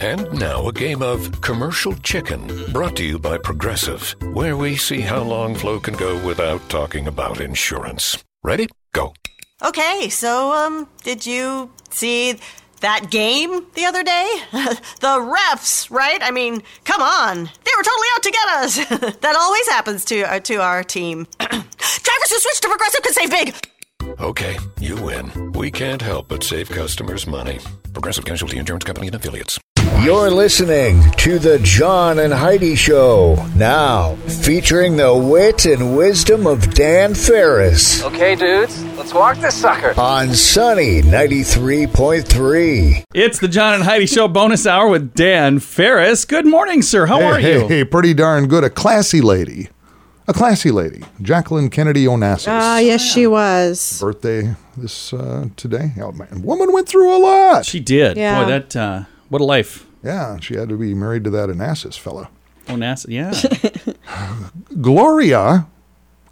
And 0.00 0.32
now 0.32 0.66
a 0.66 0.72
game 0.72 1.02
of 1.02 1.42
commercial 1.42 1.94
chicken 1.96 2.48
brought 2.72 2.96
to 2.96 3.04
you 3.04 3.18
by 3.18 3.36
Progressive, 3.36 4.16
where 4.32 4.56
we 4.56 4.76
see 4.76 5.02
how 5.02 5.20
long 5.20 5.54
Flo 5.54 5.78
can 5.78 5.94
go 5.94 6.24
without 6.26 6.66
talking 6.70 7.06
about 7.06 7.38
insurance. 7.42 8.16
Ready? 8.42 8.68
Go. 8.92 9.12
Okay, 9.62 10.08
so, 10.08 10.52
um, 10.52 10.88
did 11.02 11.26
you 11.26 11.70
see 11.90 12.36
that 12.80 13.10
game 13.10 13.66
the 13.74 13.84
other 13.84 14.02
day? 14.02 14.26
the 15.00 15.36
refs, 15.36 15.90
right? 15.90 16.20
I 16.22 16.30
mean, 16.30 16.62
come 16.84 17.02
on. 17.02 17.36
They 17.36 17.72
were 17.76 17.82
totally 17.82 18.08
out 18.14 18.22
to 18.22 18.30
get 18.30 18.48
us. 18.48 19.16
that 19.20 19.36
always 19.38 19.68
happens 19.68 20.06
to, 20.06 20.22
uh, 20.22 20.40
to 20.40 20.62
our 20.62 20.82
team. 20.82 21.26
Drivers 21.38 22.30
who 22.30 22.38
switch 22.38 22.60
to 22.62 22.68
Progressive 22.68 23.02
can 23.02 23.12
save 23.12 23.30
big. 23.30 23.54
Okay, 24.18 24.56
you 24.78 24.96
win. 24.96 25.52
We 25.52 25.70
can't 25.70 26.00
help 26.00 26.28
but 26.28 26.42
save 26.42 26.70
customers 26.70 27.26
money. 27.26 27.58
Progressive 27.92 28.24
Casualty 28.24 28.56
Insurance 28.56 28.84
Company 28.84 29.08
and 29.08 29.16
Affiliates. 29.16 29.60
You're 30.02 30.30
listening 30.30 31.02
to 31.18 31.38
the 31.38 31.58
John 31.58 32.20
and 32.20 32.32
Heidi 32.32 32.74
Show 32.74 33.34
now, 33.54 34.14
featuring 34.26 34.96
the 34.96 35.14
wit 35.14 35.66
and 35.66 35.94
wisdom 35.94 36.46
of 36.46 36.72
Dan 36.72 37.12
Farris 37.14 38.02
Okay, 38.04 38.34
dudes, 38.34 38.82
let's 38.96 39.12
walk 39.12 39.36
this 39.40 39.54
sucker. 39.54 39.92
on 40.00 40.32
Sunny 40.32 41.02
93.3. 41.02 43.04
It's 43.12 43.38
the 43.40 43.48
John 43.48 43.74
and 43.74 43.84
Heidi 43.84 44.06
Show 44.06 44.26
bonus 44.26 44.66
hour 44.66 44.88
with 44.88 45.12
Dan 45.12 45.58
Farris. 45.58 46.24
Good 46.24 46.46
morning, 46.46 46.80
sir. 46.80 47.04
How 47.04 47.22
are 47.22 47.38
hey, 47.38 47.60
you? 47.60 47.68
Hey, 47.68 47.84
pretty 47.84 48.14
darn 48.14 48.48
good. 48.48 48.64
A 48.64 48.70
classy 48.70 49.20
lady. 49.20 49.68
A 50.26 50.32
classy 50.32 50.70
lady. 50.70 51.04
Jacqueline 51.20 51.68
Kennedy 51.68 52.06
Onassis. 52.06 52.46
Ah, 52.48 52.78
yes, 52.78 53.02
she 53.02 53.26
was. 53.26 54.00
Birthday 54.00 54.54
this 54.78 55.12
uh, 55.12 55.48
today. 55.56 55.92
Oh, 56.00 56.12
man. 56.12 56.40
Woman 56.40 56.72
went 56.72 56.88
through 56.88 57.14
a 57.14 57.20
lot. 57.20 57.66
She 57.66 57.80
did. 57.80 58.16
Yeah. 58.16 58.42
Boy, 58.42 58.48
that, 58.48 58.74
uh, 58.74 59.02
what 59.28 59.42
a 59.42 59.44
life. 59.44 59.84
Yeah, 60.02 60.38
she 60.40 60.54
had 60.56 60.68
to 60.68 60.76
be 60.76 60.94
married 60.94 61.24
to 61.24 61.30
that 61.30 61.48
Onassis 61.48 61.98
fella. 61.98 62.28
Oh, 62.68 62.74
NASA. 62.74 63.06
Yeah. 63.08 63.32
Gloria, 64.80 65.66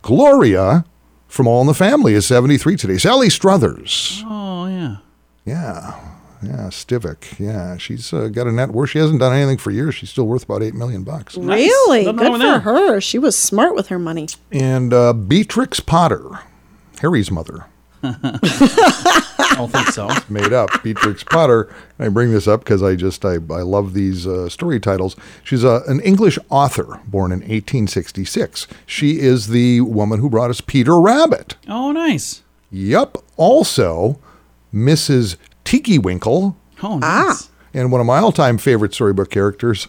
Gloria 0.03 0.85
from 1.27 1.47
All 1.47 1.61
in 1.61 1.67
the 1.67 1.75
Family 1.75 2.15
is 2.15 2.27
73 2.27 2.77
today. 2.77 2.99
Sally 2.99 3.29
Struthers. 3.29 4.23
oh, 4.27 4.67
yeah. 4.67 4.97
Yeah. 5.45 6.05
Yeah, 6.41 6.69
Stivic. 6.69 7.39
Yeah, 7.41 7.77
she's 7.79 8.13
uh, 8.13 8.29
got 8.29 8.47
a 8.47 8.53
net 8.53 8.71
worth. 8.71 8.91
She 8.91 9.01
hasn't 9.01 9.19
done 9.19 9.35
anything 9.35 9.59
for 9.59 9.73
years. 9.73 9.97
She's 9.97 10.11
still 10.11 10.27
worth 10.29 10.45
about 10.45 10.63
8 10.63 10.73
million 10.75 11.03
bucks. 11.03 11.37
Really? 11.37 12.05
Nothing 12.05 12.17
Good 12.19 12.33
for 12.33 12.39
that. 12.39 12.63
her. 12.63 13.01
She 13.01 13.19
was 13.19 13.37
smart 13.37 13.75
with 13.75 13.89
her 13.89 13.99
money. 13.99 14.29
And 14.53 14.93
uh, 14.93 15.13
Beatrix 15.15 15.81
Potter, 15.81 16.39
Harry's 17.01 17.33
mother. 17.33 17.67
I 18.03 19.55
don't 19.57 19.71
think 19.73 19.89
so. 19.89 20.09
made 20.29 20.53
up. 20.53 20.71
Beatrix 20.83 21.25
Potter. 21.25 21.73
I 21.99 22.09
bring 22.09 22.31
this 22.33 22.47
up 22.47 22.61
because 22.61 22.83
I 22.83 22.95
just 22.95 23.25
I, 23.25 23.35
I 23.35 23.63
love 23.63 23.95
these 23.95 24.27
uh, 24.27 24.49
story 24.49 24.79
titles. 24.81 25.17
She's 25.43 25.65
a, 25.65 25.83
an 25.89 26.01
English 26.01 26.39
author 26.51 27.01
born 27.07 27.33
in 27.33 27.41
1866. 27.41 28.67
She 28.87 29.19
is 29.21 29.49
the 29.49 29.81
woman 29.83 30.21
who 30.21 30.31
brought 30.31 30.51
us 30.51 30.61
Peter 30.61 30.99
Rabbit. 31.01 31.57
Oh, 31.69 31.93
nice. 31.93 32.43
Yep. 32.71 33.19
Also, 33.37 34.19
Mrs. 34.75 35.37
Tiggy-Winkle 35.65 36.57
Oh, 36.83 36.99
nice. 36.99 37.49
and 37.75 37.91
one 37.91 38.01
of 38.01 38.07
my 38.07 38.19
all-time 38.19 38.59
favorite 38.59 38.95
storybook 38.95 39.31
characters, 39.31 39.89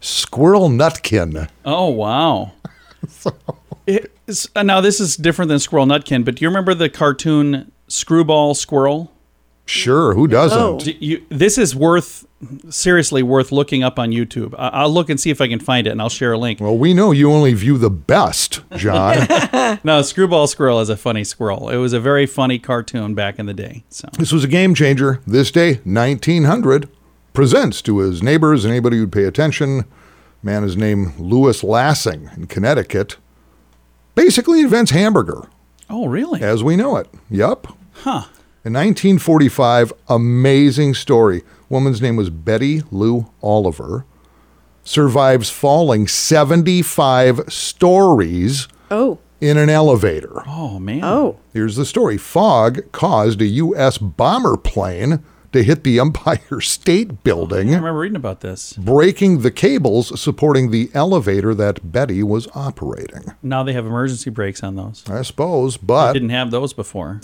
Squirrel 0.00 0.68
Nutkin. 0.70 1.48
Oh, 1.64 1.88
wow. 1.90 2.52
It- 3.86 4.12
it's- 4.26 4.48
uh, 4.54 4.62
now, 4.62 4.80
this 4.80 5.00
is 5.00 5.16
different 5.16 5.48
than 5.48 5.58
Squirrel 5.58 5.86
Nutkin, 5.86 6.24
but 6.24 6.36
do 6.36 6.44
you 6.44 6.48
remember 6.48 6.74
the 6.74 6.88
cartoon 6.88 7.70
Screwball 7.88 8.54
Squirrel? 8.54 9.12
Sure, 9.66 10.14
who 10.14 10.26
doesn't? 10.26 10.58
Oh. 10.58 10.78
Do 10.80 10.92
you, 10.98 11.22
this 11.28 11.56
is 11.56 11.76
worth, 11.76 12.26
seriously, 12.70 13.22
worth 13.22 13.52
looking 13.52 13.84
up 13.84 14.00
on 14.00 14.10
YouTube. 14.10 14.52
I, 14.58 14.68
I'll 14.68 14.90
look 14.92 15.08
and 15.08 15.20
see 15.20 15.30
if 15.30 15.40
I 15.40 15.46
can 15.46 15.60
find 15.60 15.86
it, 15.86 15.90
and 15.90 16.02
I'll 16.02 16.08
share 16.08 16.32
a 16.32 16.38
link. 16.38 16.60
Well, 16.60 16.76
we 16.76 16.92
know 16.92 17.12
you 17.12 17.30
only 17.30 17.52
view 17.54 17.78
the 17.78 17.90
best, 17.90 18.60
John. 18.76 19.26
No, 19.84 20.02
Screwball 20.02 20.48
Squirrel 20.48 20.80
is 20.80 20.88
a 20.88 20.96
funny 20.96 21.22
squirrel. 21.22 21.68
It 21.68 21.76
was 21.76 21.92
a 21.92 22.00
very 22.00 22.26
funny 22.26 22.58
cartoon 22.58 23.14
back 23.14 23.38
in 23.38 23.46
the 23.46 23.54
day. 23.54 23.84
So 23.88 24.08
This 24.18 24.32
was 24.32 24.42
a 24.42 24.48
game 24.48 24.74
changer. 24.74 25.20
This 25.28 25.52
day, 25.52 25.74
1900, 25.84 26.88
presents 27.32 27.80
to 27.82 27.98
his 28.00 28.20
neighbors 28.22 28.64
and 28.64 28.72
anybody 28.72 28.96
who'd 28.96 29.12
pay 29.12 29.24
attention. 29.24 29.84
Man 30.42 30.64
is 30.64 30.76
named 30.76 31.12
Louis 31.20 31.62
Lassen 31.62 32.30
in 32.36 32.46
Connecticut. 32.48 33.16
Basically 34.24 34.60
invents 34.60 34.90
hamburger 34.90 35.48
Oh, 35.88 36.06
really? 36.06 36.42
as 36.42 36.62
we 36.62 36.76
know 36.76 36.96
it. 36.98 37.08
Yup. 37.30 37.68
Huh. 37.92 38.24
In 38.66 38.74
1945, 38.74 39.94
amazing 40.10 40.92
story. 40.92 41.42
Woman's 41.70 42.02
name 42.02 42.16
was 42.16 42.28
Betty 42.28 42.82
Lou 42.90 43.30
Oliver. 43.42 44.04
Survives 44.84 45.48
falling 45.48 46.06
75 46.06 47.40
stories 47.48 48.68
Oh. 48.90 49.16
in 49.40 49.56
an 49.56 49.70
elevator. 49.70 50.42
Oh, 50.46 50.78
man. 50.78 51.00
Oh. 51.02 51.38
Here's 51.54 51.76
the 51.76 51.86
story 51.86 52.18
Fog 52.18 52.92
caused 52.92 53.40
a 53.40 53.46
U.S. 53.46 53.96
bomber 53.96 54.58
plane 54.58 55.24
to 55.52 55.62
hit 55.62 55.82
the 55.84 55.98
Empire 55.98 56.60
State 56.60 57.24
Building. 57.24 57.70
I 57.70 57.76
remember 57.76 57.98
reading 58.00 58.16
about 58.16 58.40
this. 58.40 58.72
breaking 58.74 59.40
the 59.42 59.50
cables 59.50 60.18
supporting 60.20 60.70
the 60.70 60.90
elevator 60.94 61.54
that 61.54 61.92
Betty 61.92 62.22
was 62.22 62.48
operating. 62.54 63.34
Now 63.42 63.62
they 63.62 63.72
have 63.72 63.86
emergency 63.86 64.30
brakes 64.30 64.62
on 64.62 64.76
those. 64.76 65.02
I 65.08 65.22
suppose, 65.22 65.76
but 65.76 66.12
Didn't 66.12 66.30
have 66.30 66.50
those 66.50 66.72
before. 66.72 67.20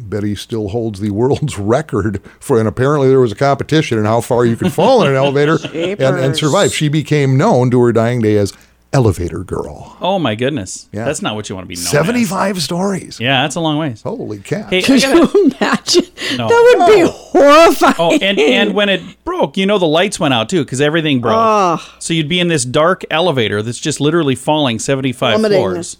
Betty 0.00 0.34
still 0.34 0.68
holds 0.68 1.00
the 1.00 1.10
world's 1.10 1.58
record 1.58 2.22
for, 2.40 2.58
and 2.58 2.68
apparently 2.68 3.08
there 3.08 3.20
was 3.20 3.32
a 3.32 3.36
competition 3.36 3.98
in 3.98 4.04
how 4.04 4.20
far 4.20 4.46
you 4.46 4.56
could 4.56 4.72
fall 4.72 5.02
in 5.02 5.08
an 5.10 5.16
elevator 5.16 5.58
and, 5.74 6.00
and 6.18 6.36
survive. 6.36 6.72
She 6.72 6.88
became 6.88 7.36
known 7.36 7.70
to 7.72 7.80
her 7.82 7.92
dying 7.92 8.20
day 8.22 8.36
as 8.38 8.52
Elevator 8.96 9.44
Girl. 9.44 9.94
Oh 10.00 10.18
my 10.18 10.34
goodness. 10.34 10.88
Yeah. 10.90 11.04
That's 11.04 11.20
not 11.20 11.34
what 11.34 11.50
you 11.50 11.54
want 11.54 11.64
to 11.66 11.68
be 11.68 11.74
known 11.74 11.84
as. 11.84 11.90
75 11.90 12.62
stories. 12.62 13.20
Yeah, 13.20 13.42
that's 13.42 13.54
a 13.54 13.60
long 13.60 13.76
ways. 13.76 14.00
Holy 14.00 14.38
cat. 14.38 14.70
Hey, 14.70 14.78
I 14.78 14.82
Could 14.82 15.02
gotta- 15.02 15.38
you 15.38 15.52
imagine? 15.60 16.04
No. 16.38 16.48
That 16.48 16.74
would 16.78 16.94
be 16.94 17.02
horrifying. 17.06 17.94
Oh, 17.98 18.18
and 18.22 18.38
and 18.40 18.72
when 18.74 18.88
it 18.88 19.02
broke, 19.24 19.58
you 19.58 19.66
know 19.66 19.78
the 19.78 19.86
lights 19.86 20.18
went 20.18 20.32
out 20.32 20.48
too 20.48 20.64
because 20.64 20.80
everything 20.80 21.20
broke. 21.20 21.36
Ugh. 21.36 21.80
So 21.98 22.14
you'd 22.14 22.28
be 22.28 22.40
in 22.40 22.48
this 22.48 22.64
dark 22.64 23.04
elevator 23.10 23.60
that's 23.60 23.78
just 23.78 24.00
literally 24.00 24.34
falling 24.34 24.78
seventy 24.78 25.12
five 25.12 25.34
Plummeting. 25.34 25.58
floors. 25.58 25.98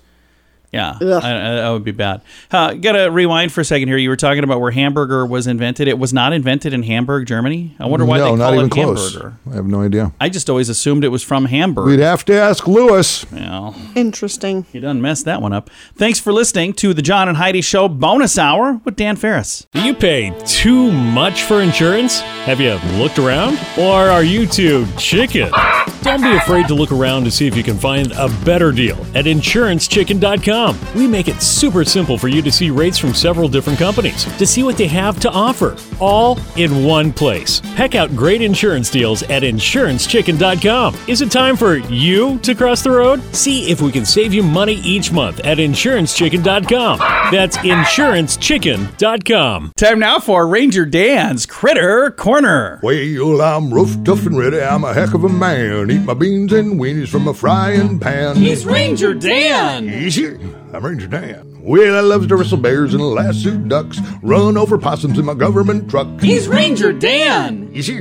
Yeah, 0.73 0.99
I, 1.01 1.07
I- 1.07 1.55
that 1.57 1.71
would 1.71 1.85
be 1.85 1.93
bad. 1.93 2.21
Uh, 2.51 2.75
Got 2.75 2.93
to 2.93 3.05
rewind 3.07 3.53
for 3.53 3.61
a 3.61 3.65
second 3.65 3.89
here. 3.89 3.97
You 3.97 4.09
were 4.11 4.17
talking 4.17 4.45
about 4.45 4.61
where 4.61 4.71
hamburger 4.73 5.25
was 5.25 5.47
invented. 5.47 5.89
It 5.89 5.99
was 5.99 6.13
not 6.13 6.33
invented 6.33 6.73
in 6.75 6.83
Hamburg, 6.83 7.27
Germany. 7.27 7.75
I 7.79 7.87
wonder 7.87 8.05
why 8.05 8.19
no, 8.19 8.25
they 8.25 8.29
call 8.31 8.37
not 8.37 8.55
even 8.55 8.67
it 8.67 8.71
close. 8.73 9.13
hamburger. 9.15 9.37
I 9.51 9.55
have 9.55 9.67
no 9.67 9.81
idea. 9.83 10.13
I 10.21 10.29
just 10.29 10.51
always 10.51 10.69
assumed 10.69 11.05
it 11.05 11.09
was 11.09 11.23
from 11.23 11.47
Hamburg. 11.47 11.87
We'd 11.87 12.01
have 12.01 12.25
to 12.27 12.35
ask 12.35 12.67
Louis. 12.67 13.25
well, 13.33 13.75
Interesting. 13.95 14.67
you 14.73 14.81
done 14.81 15.01
messed 15.01 15.25
that 15.25 15.41
one 15.41 15.53
up. 15.53 15.71
Thanks 15.95 16.19
for 16.21 16.33
listening 16.33 16.73
to 16.75 16.93
the 16.93 17.03
John 17.03 17.29
and 17.29 17.37
Heidi 17.39 17.61
Show 17.63 17.89
bonus 17.89 18.37
hour 18.37 18.81
with 18.85 18.97
Dan 18.97 19.17
Farris. 19.17 19.67
Do 19.73 19.81
you 19.83 19.95
pay 19.95 20.35
too 20.45 20.91
much 20.93 21.43
for 21.43 21.63
insurance? 21.63 22.21
Have 22.21 22.61
you 22.61 22.75
looked 22.99 23.19
around? 23.19 23.59
Or 23.79 23.95
are 24.11 24.23
you 24.25 24.47
too 24.47 24.87
chicken? 24.99 25.51
Don't 26.03 26.23
be 26.23 26.37
afraid 26.37 26.69
to 26.69 26.75
look 26.75 26.93
around 26.93 27.25
to 27.25 27.31
see 27.31 27.47
if 27.47 27.57
you 27.57 27.63
can 27.65 27.77
find 27.79 28.13
a 28.13 28.29
better 28.45 28.71
deal 28.73 28.97
at 29.15 29.25
InsuranceChicken.com. 29.25 30.56
We 30.95 31.07
make 31.07 31.29
it 31.29 31.43
super 31.43 31.85
simple 31.85 32.19
for 32.19 32.29
you 32.29 32.43
to 32.43 32.51
see 32.51 32.71
rates 32.71 32.99
from 32.99 33.15
several 33.15 33.49
different 33.49 33.79
companies, 33.79 34.25
to 34.39 34.47
see 34.47 34.63
what 34.63 34.77
they 34.77 34.87
have 34.87 35.21
to 35.21 35.31
offer, 35.31 35.77
all 36.01 36.39
in 36.57 36.85
one 36.85 37.13
place. 37.13 37.61
Peck 37.75 37.95
out 37.95 38.15
great 38.17 38.43
insurance 38.43 38.91
deals 38.91 39.23
at 39.25 39.43
InsuranceChicken.com. 39.43 40.97
Is 41.09 41.21
it 41.21 41.31
time 41.31 41.57
for 41.57 41.77
you 41.77 42.39
to 42.39 42.55
cross 42.55 42.83
the 42.83 42.91
road? 42.91 43.23
See 43.35 43.71
if 43.71 43.81
we 43.81 43.93
can 43.93 44.05
save 44.05 44.33
you 44.33 44.43
money 44.43 44.75
each 44.77 45.13
month 45.13 45.41
at 45.41 45.59
InsuranceChicken.com. 45.59 46.99
That's 47.31 47.57
InsuranceChicken.com. 47.59 49.73
Time 49.77 49.99
now 49.99 50.19
for 50.21 50.47
Ranger 50.49 50.87
Dan's 50.87 51.47
Critter 51.47 52.11
Corner. 52.13 52.81
Well, 52.83 53.41
I'm 53.43 53.73
rough, 53.73 54.03
tough, 54.05 54.27
and 54.27 54.39
ready. 54.39 54.61
I'm 54.61 54.85
a 54.85 54.95
heck 54.95 55.15
of 55.15 55.25
a 55.25 55.29
man. 55.29 55.91
Eat 55.91 56.03
my 56.03 56.15
beans 56.15 56.53
and 56.53 56.81
weenies 56.81 57.09
from 57.09 57.29
a 57.29 57.35
frying 57.35 57.99
pan. 57.99 58.37
He's 58.37 58.65
Ranger 58.65 59.15
Dan. 59.15 59.89
Easy. 59.89 60.37
I'm 60.73 60.85
Ranger 60.85 61.07
Dan. 61.07 61.59
Well, 61.63 61.97
I 61.97 62.01
loves 62.01 62.27
to 62.29 62.37
wrestle 62.37 62.59
bears 62.59 62.95
and 62.95 63.03
lasso 63.03 63.57
ducks. 63.57 63.99
Run 64.23 64.57
over 64.57 64.79
possums 64.79 65.19
in 65.19 65.25
my 65.25 65.35
government 65.35 65.91
truck. 65.91 66.21
He's 66.21 66.49
Ranger 66.49 66.93
Dan. 66.93 67.71
Easy. 67.73 67.99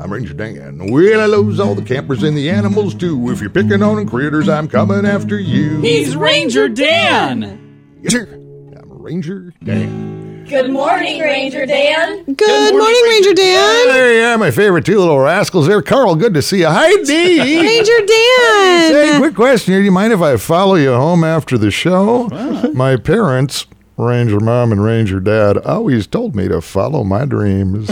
I'm 0.00 0.12
Ranger 0.12 0.34
Dan. 0.34 0.90
Well, 0.90 1.20
I 1.20 1.26
loves 1.26 1.58
all 1.58 1.74
the 1.74 1.82
campers 1.82 2.22
and 2.22 2.36
the 2.36 2.50
animals 2.50 2.94
too. 2.94 3.30
If 3.30 3.40
you're 3.40 3.50
picking 3.50 3.82
on 3.82 4.06
critters, 4.06 4.48
I'm 4.48 4.68
coming 4.68 5.04
after 5.06 5.38
you. 5.38 5.80
He's 5.80 6.16
Ranger 6.16 6.68
Dan. 6.68 7.98
Yes, 8.02 8.12
sir. 8.12 8.28
I'm 8.76 8.90
Ranger 8.90 9.52
Dan. 9.64 10.17
Good 10.48 10.70
morning, 10.70 11.20
Ranger 11.20 11.66
Dan. 11.66 12.24
Good, 12.24 12.74
morning, 12.74 13.02
Ranger 13.04 13.34
Dan. 13.34 13.88
There 13.88 14.18
you 14.18 14.24
are, 14.24 14.38
my 14.38 14.50
favorite 14.50 14.86
two 14.86 14.98
little 14.98 15.18
rascals 15.18 15.66
there. 15.66 15.82
Carl, 15.82 16.14
good 16.14 16.32
to 16.32 16.40
see 16.40 16.60
you. 16.60 16.66
Hi, 16.68 16.88
Heidi. 16.88 17.60
Ranger 17.60 18.06
Dan. 18.06 18.92
Hey, 18.92 19.14
quick 19.18 19.34
question 19.34 19.72
here. 19.74 19.82
Do 19.82 19.84
you 19.84 19.92
mind 19.92 20.14
if 20.14 20.22
I 20.22 20.38
follow 20.38 20.76
you 20.76 20.92
home 20.94 21.22
after 21.22 21.58
the 21.58 21.70
show? 21.70 22.28
My 22.72 22.96
parents, 22.96 23.66
Ranger 23.98 24.38
Mom 24.38 24.70
and 24.70 24.82
Ranger 24.82 25.18
Dad, 25.18 25.58
always 25.58 26.06
told 26.06 26.36
me 26.36 26.46
to 26.46 26.60
follow 26.60 27.02
my 27.02 27.24
dreams. 27.24 27.90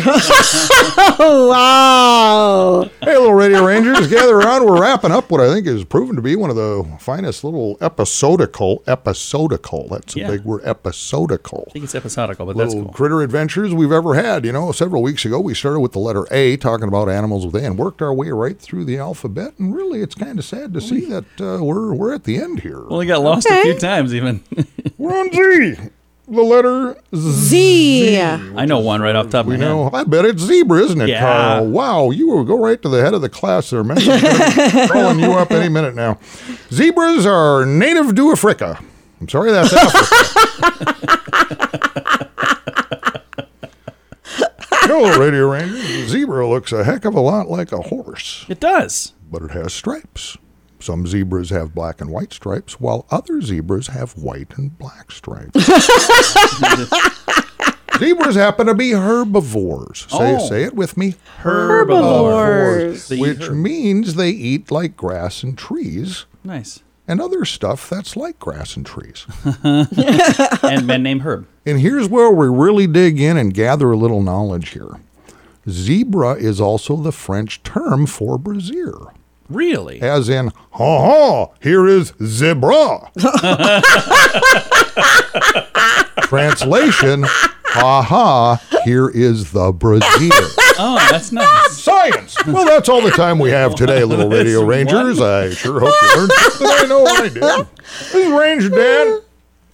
Oh, 1.19 1.49
wow. 1.51 2.91
Hey, 3.01 3.17
little 3.17 3.35
radio 3.35 3.65
rangers, 3.65 4.07
gather 4.07 4.37
around. 4.37 4.65
We're 4.67 4.81
wrapping 4.81 5.11
up 5.11 5.31
what 5.33 5.41
I 5.41 5.53
think 5.53 5.67
is 5.67 5.83
proven 5.85 6.15
to 6.15 6.23
be 6.23 6.37
one 6.37 6.49
of 6.51 6.55
the 6.55 6.87
finest 7.01 7.43
little 7.43 7.77
episodical, 7.81 8.85
episodical. 8.87 9.89
That's 9.89 10.15
a 10.15 10.21
Yeah. 10.21 10.29
big 10.31 10.45
word, 10.45 10.63
episodical. 10.65 11.65
I 11.69 11.73
think 11.73 11.85
it's 11.87 11.95
episodical, 11.97 12.47
but 12.47 12.57
that's 12.57 12.69
Little 12.73 12.85
cool. 12.85 12.95
critter 12.95 13.23
adventures 13.23 13.75
we've 13.75 13.91
ever 13.91 14.15
had. 14.15 14.45
You 14.45 14.53
know, 14.53 14.71
several 14.71 15.03
weeks 15.03 15.25
ago 15.25 15.41
we 15.41 15.55
started 15.55 15.81
with 15.81 15.91
the 15.93 15.99
letter 15.99 16.25
A, 16.31 16.57
talking 16.57 16.87
about 16.87 17.09
animals 17.09 17.45
with 17.45 17.57
A, 17.57 17.67
and 17.67 17.77
worked 17.77 18.01
our 18.01 18.15
way 18.15 18.31
right 18.31 18.59
through 18.61 18.85
the 18.85 18.97
alphabet. 18.99 19.55
And 19.59 19.75
really, 19.75 20.03
it's 20.03 20.15
kind 20.15 20.39
of 20.39 20.45
sad 20.45 20.73
to 20.75 20.81
see 20.81 21.01
that 21.07 21.25
uh, 21.41 21.65
we're 21.65 21.93
we're 21.95 22.15
at 22.15 22.23
the 22.25 22.37
end 22.39 22.61
here. 22.61 22.83
Well, 22.87 22.99
we 23.01 23.07
got 23.07 23.23
lost 23.23 23.49
a 23.51 23.63
few 23.63 23.75
times 23.77 24.15
even. 24.15 24.45
We're 24.99 25.15
on 25.21 25.31
Z, 25.31 25.77
the 26.29 26.43
letter 26.43 26.97
Z. 27.15 28.17
Z. 28.17 28.19
I 28.21 28.65
know 28.67 28.81
one 28.81 29.01
right 29.01 29.15
off 29.15 29.27
the 29.27 29.33
top 29.33 29.47
of 29.47 29.51
We 29.53 29.57
my 29.57 29.65
head. 29.65 29.71
know. 29.71 29.91
I 29.93 30.05
bet 30.05 30.25
it's 30.25 30.43
zebra, 30.43 30.81
isn't 30.81 31.01
it, 31.01 31.09
Yeah. 31.09 31.21
Carl? 31.21 31.67
Wow, 31.69 32.11
you 32.11 32.27
will 32.29 32.45
go 32.45 32.59
right 32.59 32.81
to 32.83 32.89
the 32.89 33.01
head 33.03 33.15
of 33.15 33.21
the 33.23 33.29
class 33.29 33.71
there, 33.71 33.85
man. 33.85 33.99
I'm 34.01 34.89
calling 34.89 35.19
you 35.21 35.33
up 35.33 35.51
any 35.53 35.69
minute 35.69 35.95
now. 35.95 36.19
Zebras 36.73 37.27
are 37.27 37.65
native 37.65 38.15
to 38.17 38.33
Africa. 38.33 38.79
I'm 39.21 39.29
sorry, 39.29 39.51
that's 39.53 39.73
Africa. 39.73 40.97
Hello, 44.89 45.19
Radio 45.19 45.51
Rangers. 45.51 45.83
The 45.83 46.07
zebra 46.09 46.49
looks 46.49 46.73
a 46.73 46.85
heck 46.85 47.05
of 47.05 47.15
a 47.15 47.21
lot 47.21 47.49
like 47.49 47.73
a 47.73 47.79
horse, 47.83 48.45
It 48.49 48.61
does. 48.61 49.13
but 49.31 49.43
it 49.43 49.51
has 49.53 49.73
stripes. 49.73 50.37
Some 50.87 51.05
zebras 51.05 51.51
have 51.51 51.75
black 51.75 52.01
and 52.01 52.11
white 52.11 52.33
stripes, 52.33 52.79
while 52.79 53.07
other 53.11 53.43
zebras 53.43 53.89
have 53.89 54.13
white 54.17 54.57
and 54.57 54.79
black 54.79 55.11
stripes. 55.11 55.67
zebras 57.99 58.37
happen 58.37 58.69
to 58.69 58.75
be 58.75 58.93
herbivores. 58.93 60.07
Say, 60.09 60.37
Oh. 60.37 60.49
say 60.49 60.63
it 60.63 60.77
with 60.77 60.97
me. 60.97 61.17
Herbivores. 61.39 63.09
They 63.09 63.17
eat 63.17 63.21
which 63.21 63.49
herb. 63.49 63.57
means 63.57 64.15
they 64.15 64.31
eat 64.31 64.71
like 64.71 64.97
grass 64.97 65.43
and 65.43 65.59
trees 65.59 66.27
Nice. 66.45 66.85
and 67.09 67.21
other 67.21 67.45
stuff 67.45 67.91
that's 67.91 68.17
like 68.17 68.39
grass 68.39 68.77
and 68.77 68.87
trees. 68.87 69.27
And 70.63 70.87
men 70.87 71.03
named 71.03 71.23
Herb. 71.23 71.49
and 71.67 71.81
here's 71.81 72.09
where 72.09 72.31
we 72.31 72.47
really 72.47 72.87
dig 72.87 73.21
in 73.21 73.37
and 73.37 73.53
gather 73.53 73.91
a 73.91 73.97
little 73.97 74.23
knowledge 74.23 74.69
here. 74.71 75.01
Zebra 75.69 76.35
is 76.35 76.61
also 76.61 76.95
the 76.97 77.11
French 77.11 77.61
term 77.65 78.07
for 78.07 78.39
brazier, 78.39 78.95
Really? 79.49 80.01
as 80.01 80.29
in, 80.29 80.49
ha 80.73 81.01
ha, 81.01 81.47
here 81.61 81.87
is 81.87 82.13
zebra. 82.23 83.11
Translation, 86.23 87.23
ha 87.23 88.03
ha, 88.03 88.81
here 88.85 89.09
is 89.09 89.53
the 89.53 89.73
brazier. 89.73 90.31
Oh, 90.79 90.99
that's 91.11 91.33
nice. 91.33 91.79
Science. 91.79 92.37
Well, 92.47 92.65
that's 92.67 92.89
all 92.89 93.01
the 93.01 93.11
time 93.11 93.39
we 93.39 93.51
have 93.51 93.75
today, 93.75 94.05
little 94.05 94.29
Radio 94.31 94.65
Rangers. 94.65 95.21
I 95.21 95.51
sure 95.51 95.81
hope 95.81 95.95
you 96.03 96.17
learned 96.17 96.33
something. 96.33 96.67
I 96.71 96.87
know 96.87 97.05
I 97.05 97.29
did. 97.29 97.43
This 97.43 98.15
is 98.15 98.33
Ranger 98.33 98.69
Dan. 98.71 99.21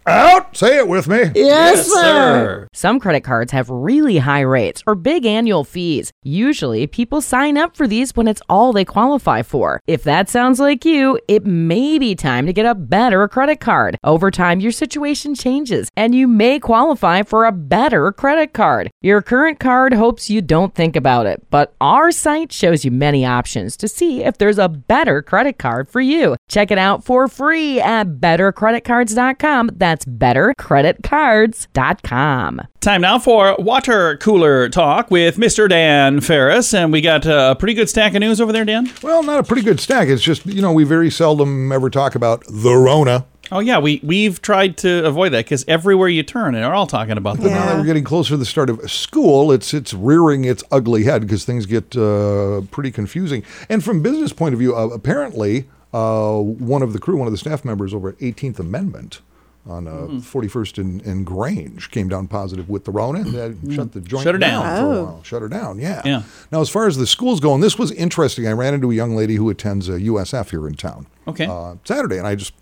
Out. 0.06 0.56
Say 0.56 0.78
it 0.78 0.88
with 0.88 1.06
me. 1.06 1.30
Yes, 1.34 1.86
sir. 1.86 1.92
Sir. 2.02 2.68
Some 2.72 2.98
credit 2.98 3.20
cards 3.20 3.52
have 3.52 3.70
really 3.70 4.18
high 4.18 4.40
rates 4.40 4.82
or 4.86 4.94
big 4.94 5.24
annual 5.24 5.62
fees. 5.64 6.10
Usually, 6.24 6.86
people 6.86 7.20
sign 7.20 7.56
up 7.56 7.76
for 7.76 7.86
these 7.86 8.16
when 8.16 8.26
it's 8.26 8.42
all 8.48 8.72
they 8.72 8.84
qualify 8.84 9.42
for. 9.42 9.80
If 9.86 10.02
that 10.04 10.28
sounds 10.28 10.58
like 10.58 10.84
you, 10.84 11.18
it 11.28 11.46
may 11.46 11.98
be 11.98 12.14
time 12.14 12.46
to 12.46 12.52
get 12.52 12.66
a 12.66 12.74
better 12.74 13.28
credit 13.28 13.60
card. 13.60 13.96
Over 14.02 14.30
time, 14.30 14.60
your 14.60 14.72
situation 14.72 15.34
changes 15.34 15.88
and 15.96 16.14
you 16.14 16.26
may 16.26 16.58
qualify 16.58 17.22
for 17.22 17.44
a 17.44 17.52
better 17.52 18.10
credit 18.12 18.52
card. 18.52 18.90
Your 19.02 19.22
current 19.22 19.60
card 19.60 19.92
hopes 19.92 20.30
you 20.30 20.40
don't 20.42 20.74
think 20.74 20.96
about 20.96 21.26
it, 21.26 21.44
but 21.50 21.74
our 21.80 22.10
site 22.10 22.50
shows 22.52 22.84
you 22.84 22.90
many 22.90 23.24
options 23.24 23.76
to 23.76 23.86
see 23.88 24.24
if 24.24 24.38
there's 24.38 24.58
a 24.58 24.68
better 24.68 25.22
credit 25.22 25.58
card 25.58 25.88
for 25.88 26.00
you. 26.00 26.36
Check 26.48 26.70
it 26.70 26.78
out 26.78 27.04
for 27.04 27.28
free 27.28 27.80
at 27.80 28.14
bettercreditcards.com. 28.20 29.70
That's 29.74 29.91
bettercreditcards.com. 30.00 32.60
Time 32.80 33.00
now 33.00 33.18
for 33.18 33.56
water 33.58 34.16
cooler 34.18 34.68
talk 34.68 35.10
with 35.10 35.36
Mr. 35.36 35.68
Dan 35.68 36.20
Farris, 36.20 36.74
and 36.74 36.92
we 36.92 37.00
got 37.00 37.26
uh, 37.26 37.54
a 37.56 37.58
pretty 37.58 37.74
good 37.74 37.88
stack 37.88 38.14
of 38.14 38.20
news 38.20 38.40
over 38.40 38.52
there, 38.52 38.64
Dan. 38.64 38.90
Well, 39.02 39.22
not 39.22 39.38
a 39.38 39.42
pretty 39.44 39.62
good 39.62 39.80
stack. 39.80 40.08
It's 40.08 40.22
just, 40.22 40.44
you 40.46 40.60
know, 40.62 40.72
we 40.72 40.84
very 40.84 41.10
seldom 41.10 41.70
ever 41.72 41.90
talk 41.90 42.14
about 42.14 42.44
the 42.48 42.74
Rona. 42.74 43.26
Oh 43.50 43.58
yeah, 43.60 43.78
we 43.78 44.00
we've 44.02 44.40
tried 44.40 44.78
to 44.78 45.04
avoid 45.04 45.32
that 45.32 45.44
because 45.44 45.62
everywhere 45.68 46.08
you 46.08 46.22
turn, 46.22 46.54
they're 46.54 46.72
all 46.72 46.86
talking 46.86 47.18
about 47.18 47.36
But 47.36 47.44
that. 47.44 47.50
now 47.50 47.66
that 47.66 47.76
we're 47.76 47.84
getting 47.84 48.04
closer 48.04 48.30
to 48.30 48.36
the 48.38 48.46
start 48.46 48.70
of 48.70 48.90
school, 48.90 49.52
it's 49.52 49.74
it's 49.74 49.92
rearing 49.92 50.46
its 50.46 50.64
ugly 50.72 51.04
head 51.04 51.20
because 51.22 51.44
things 51.44 51.66
get 51.66 51.94
uh, 51.94 52.62
pretty 52.70 52.90
confusing. 52.90 53.42
And 53.68 53.84
from 53.84 54.00
business 54.00 54.32
point 54.32 54.54
of 54.54 54.58
view, 54.58 54.74
uh, 54.74 54.86
apparently, 54.88 55.68
uh, 55.92 56.38
one 56.38 56.80
of 56.82 56.94
the 56.94 56.98
crew, 56.98 57.18
one 57.18 57.28
of 57.28 57.32
the 57.32 57.36
staff 57.38 57.62
members 57.62 57.92
over 57.92 58.08
at 58.08 58.18
18th 58.20 58.58
Amendment 58.58 59.20
on 59.66 59.86
uh, 59.86 59.92
Mm-hmm. 59.92 60.18
41st 60.38 60.78
and, 60.78 61.02
and 61.02 61.24
Grange 61.26 61.90
came 61.90 62.08
down 62.08 62.26
positive 62.26 62.68
with 62.68 62.84
the 62.84 62.90
Rona 62.90 63.20
and 63.20 63.72
shut 63.74 63.92
the 63.92 64.00
joint. 64.00 64.24
Shut 64.24 64.34
her 64.34 64.38
down. 64.38 64.62
for 64.62 64.68
a 64.68 64.88
Oh. 64.98 65.04
while. 65.04 65.22
Shut 65.22 65.40
her 65.42 65.48
down, 65.48 65.78
yeah. 65.78 66.02
Yeah. 66.04 66.22
Now, 66.50 66.60
as 66.60 66.68
far 66.68 66.86
as 66.88 66.96
the 66.96 67.06
schools 67.06 67.38
go, 67.40 67.54
and 67.54 67.62
this 67.62 67.78
was 67.78 67.92
interesting. 67.92 68.46
I 68.48 68.52
ran 68.52 68.74
into 68.74 68.90
a 68.90 68.94
young 68.94 69.14
lady 69.14 69.36
who 69.36 69.48
attends 69.50 69.88
uh, 69.88 69.92
USF 69.92 70.50
here 70.50 70.66
in 70.66 70.74
town 70.74 71.06
Okay. 71.28 71.46
uh, 71.46 71.76
Saturday, 71.84 72.18
and 72.18 72.26
I 72.26 72.34
just 72.34 72.54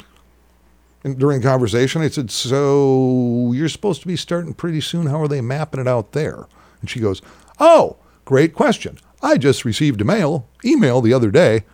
and 1.02 1.18
during 1.18 1.40
the 1.40 1.46
conversation 1.48 2.02
I 2.02 2.08
said, 2.08 2.30
"So 2.30 3.52
you're 3.54 3.70
supposed 3.70 4.02
to 4.02 4.06
be 4.06 4.16
starting 4.16 4.52
pretty 4.52 4.82
soon. 4.82 5.06
How 5.06 5.22
are 5.22 5.28
they 5.28 5.40
mapping 5.40 5.80
it 5.80 5.88
out 5.88 6.12
there?" 6.12 6.46
And 6.82 6.90
she 6.90 7.00
goes, 7.00 7.22
"Oh, 7.58 7.96
great 8.26 8.54
question. 8.54 8.98
I 9.22 9.38
just 9.38 9.64
received 9.64 10.00
a 10.02 10.04
mail 10.04 10.46
email 10.64 11.00
the 11.00 11.14
other 11.14 11.30
day 11.30 11.64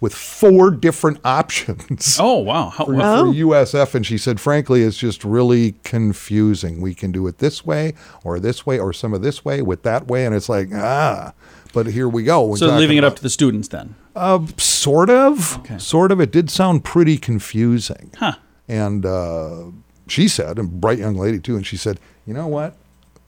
with 0.00 0.14
four 0.14 0.70
different 0.70 1.18
options." 1.24 2.16
oh 2.20 2.38
wow, 2.38 2.68
How, 2.70 2.84
For, 2.86 2.94
well, 2.94 3.26
for 3.26 3.32
USF, 3.32 3.94
and 3.94 4.04
she 4.06 4.18
said, 4.18 4.40
frankly, 4.40 4.82
it's 4.82 4.96
just 4.98 5.24
really 5.24 5.72
confusing. 5.84 6.80
We 6.80 6.94
can 6.94 7.12
do 7.12 7.26
it 7.26 7.38
this 7.38 7.64
way, 7.66 7.94
or 8.24 8.38
this 8.40 8.64
way, 8.66 8.78
or 8.78 8.92
some 8.92 9.14
of 9.14 9.22
this 9.22 9.44
way 9.44 9.62
with 9.62 9.82
that 9.82 10.06
way, 10.08 10.24
and 10.26 10.34
it's 10.34 10.48
like 10.48 10.68
ah. 10.74 11.32
But 11.74 11.86
here 11.88 12.08
we 12.08 12.22
go. 12.24 12.44
We're 12.46 12.56
so 12.56 12.74
leaving 12.76 12.96
it 12.96 13.04
up 13.04 13.16
to 13.16 13.22
the 13.22 13.28
students 13.28 13.68
then. 13.68 13.94
uh, 14.16 14.46
sort 14.56 15.10
of. 15.10 15.58
Okay. 15.58 15.76
Sort 15.78 16.10
of. 16.10 16.18
It 16.20 16.32
did 16.32 16.48
sound 16.50 16.82
pretty 16.82 17.18
confusing. 17.18 18.10
Huh. 18.16 18.32
And 18.66 19.04
uh, 19.04 19.64
she 20.06 20.28
said, 20.28 20.58
a 20.58 20.62
bright 20.62 20.98
young 20.98 21.16
lady 21.16 21.38
too, 21.38 21.56
and 21.56 21.66
she 21.66 21.76
said, 21.76 22.00
you 22.26 22.32
know 22.32 22.46
what? 22.46 22.74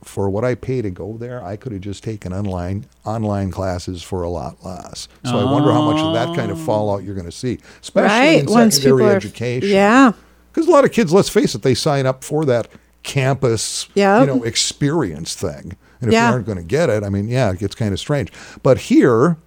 For 0.03 0.29
what 0.29 0.43
I 0.43 0.55
pay 0.55 0.81
to 0.81 0.89
go 0.89 1.17
there, 1.17 1.43
I 1.43 1.55
could 1.55 1.71
have 1.73 1.81
just 1.81 2.03
taken 2.03 2.33
online 2.33 2.85
online 3.05 3.51
classes 3.51 4.01
for 4.01 4.23
a 4.23 4.29
lot 4.29 4.63
less. 4.65 5.07
So 5.25 5.37
I 5.37 5.43
wonder 5.43 5.71
how 5.71 5.91
much 5.91 6.01
of 6.01 6.13
that 6.13 6.35
kind 6.35 6.51
of 6.51 6.59
oh. 6.59 6.65
fallout 6.65 7.03
you're 7.03 7.13
going 7.15 7.25
to 7.27 7.31
see, 7.31 7.59
especially 7.81 8.07
Right. 8.09 8.39
in 8.39 8.45
Once 8.47 8.77
secondary 8.77 9.11
are. 9.11 9.15
education. 9.15 9.69
Yeah. 9.69 10.13
Because 10.51 10.67
a 10.67 10.71
lot 10.71 10.85
of 10.85 10.91
kids, 10.91 11.13
let's 11.13 11.29
face 11.29 11.53
it, 11.55 11.61
they 11.61 11.75
sign 11.75 12.05
up 12.07 12.23
for 12.23 12.45
that 12.45 12.67
campus, 13.03 13.87
Yep. 13.95 14.21
you 14.21 14.27
know, 14.27 14.43
experience 14.43 15.35
thing. 15.35 15.75
And 16.01 16.07
if 16.09 16.13
Yeah. 16.13 16.27
you 16.29 16.33
aren't 16.33 16.45
going 16.45 16.57
to 16.57 16.63
get 16.63 16.89
it, 16.89 17.03
I 17.03 17.09
mean, 17.09 17.27
yeah, 17.27 17.51
it 17.51 17.59
gets 17.59 17.75
kind 17.75 17.93
of 17.93 17.99
strange. 17.99 18.31
But 18.63 18.77
here, 18.79 19.37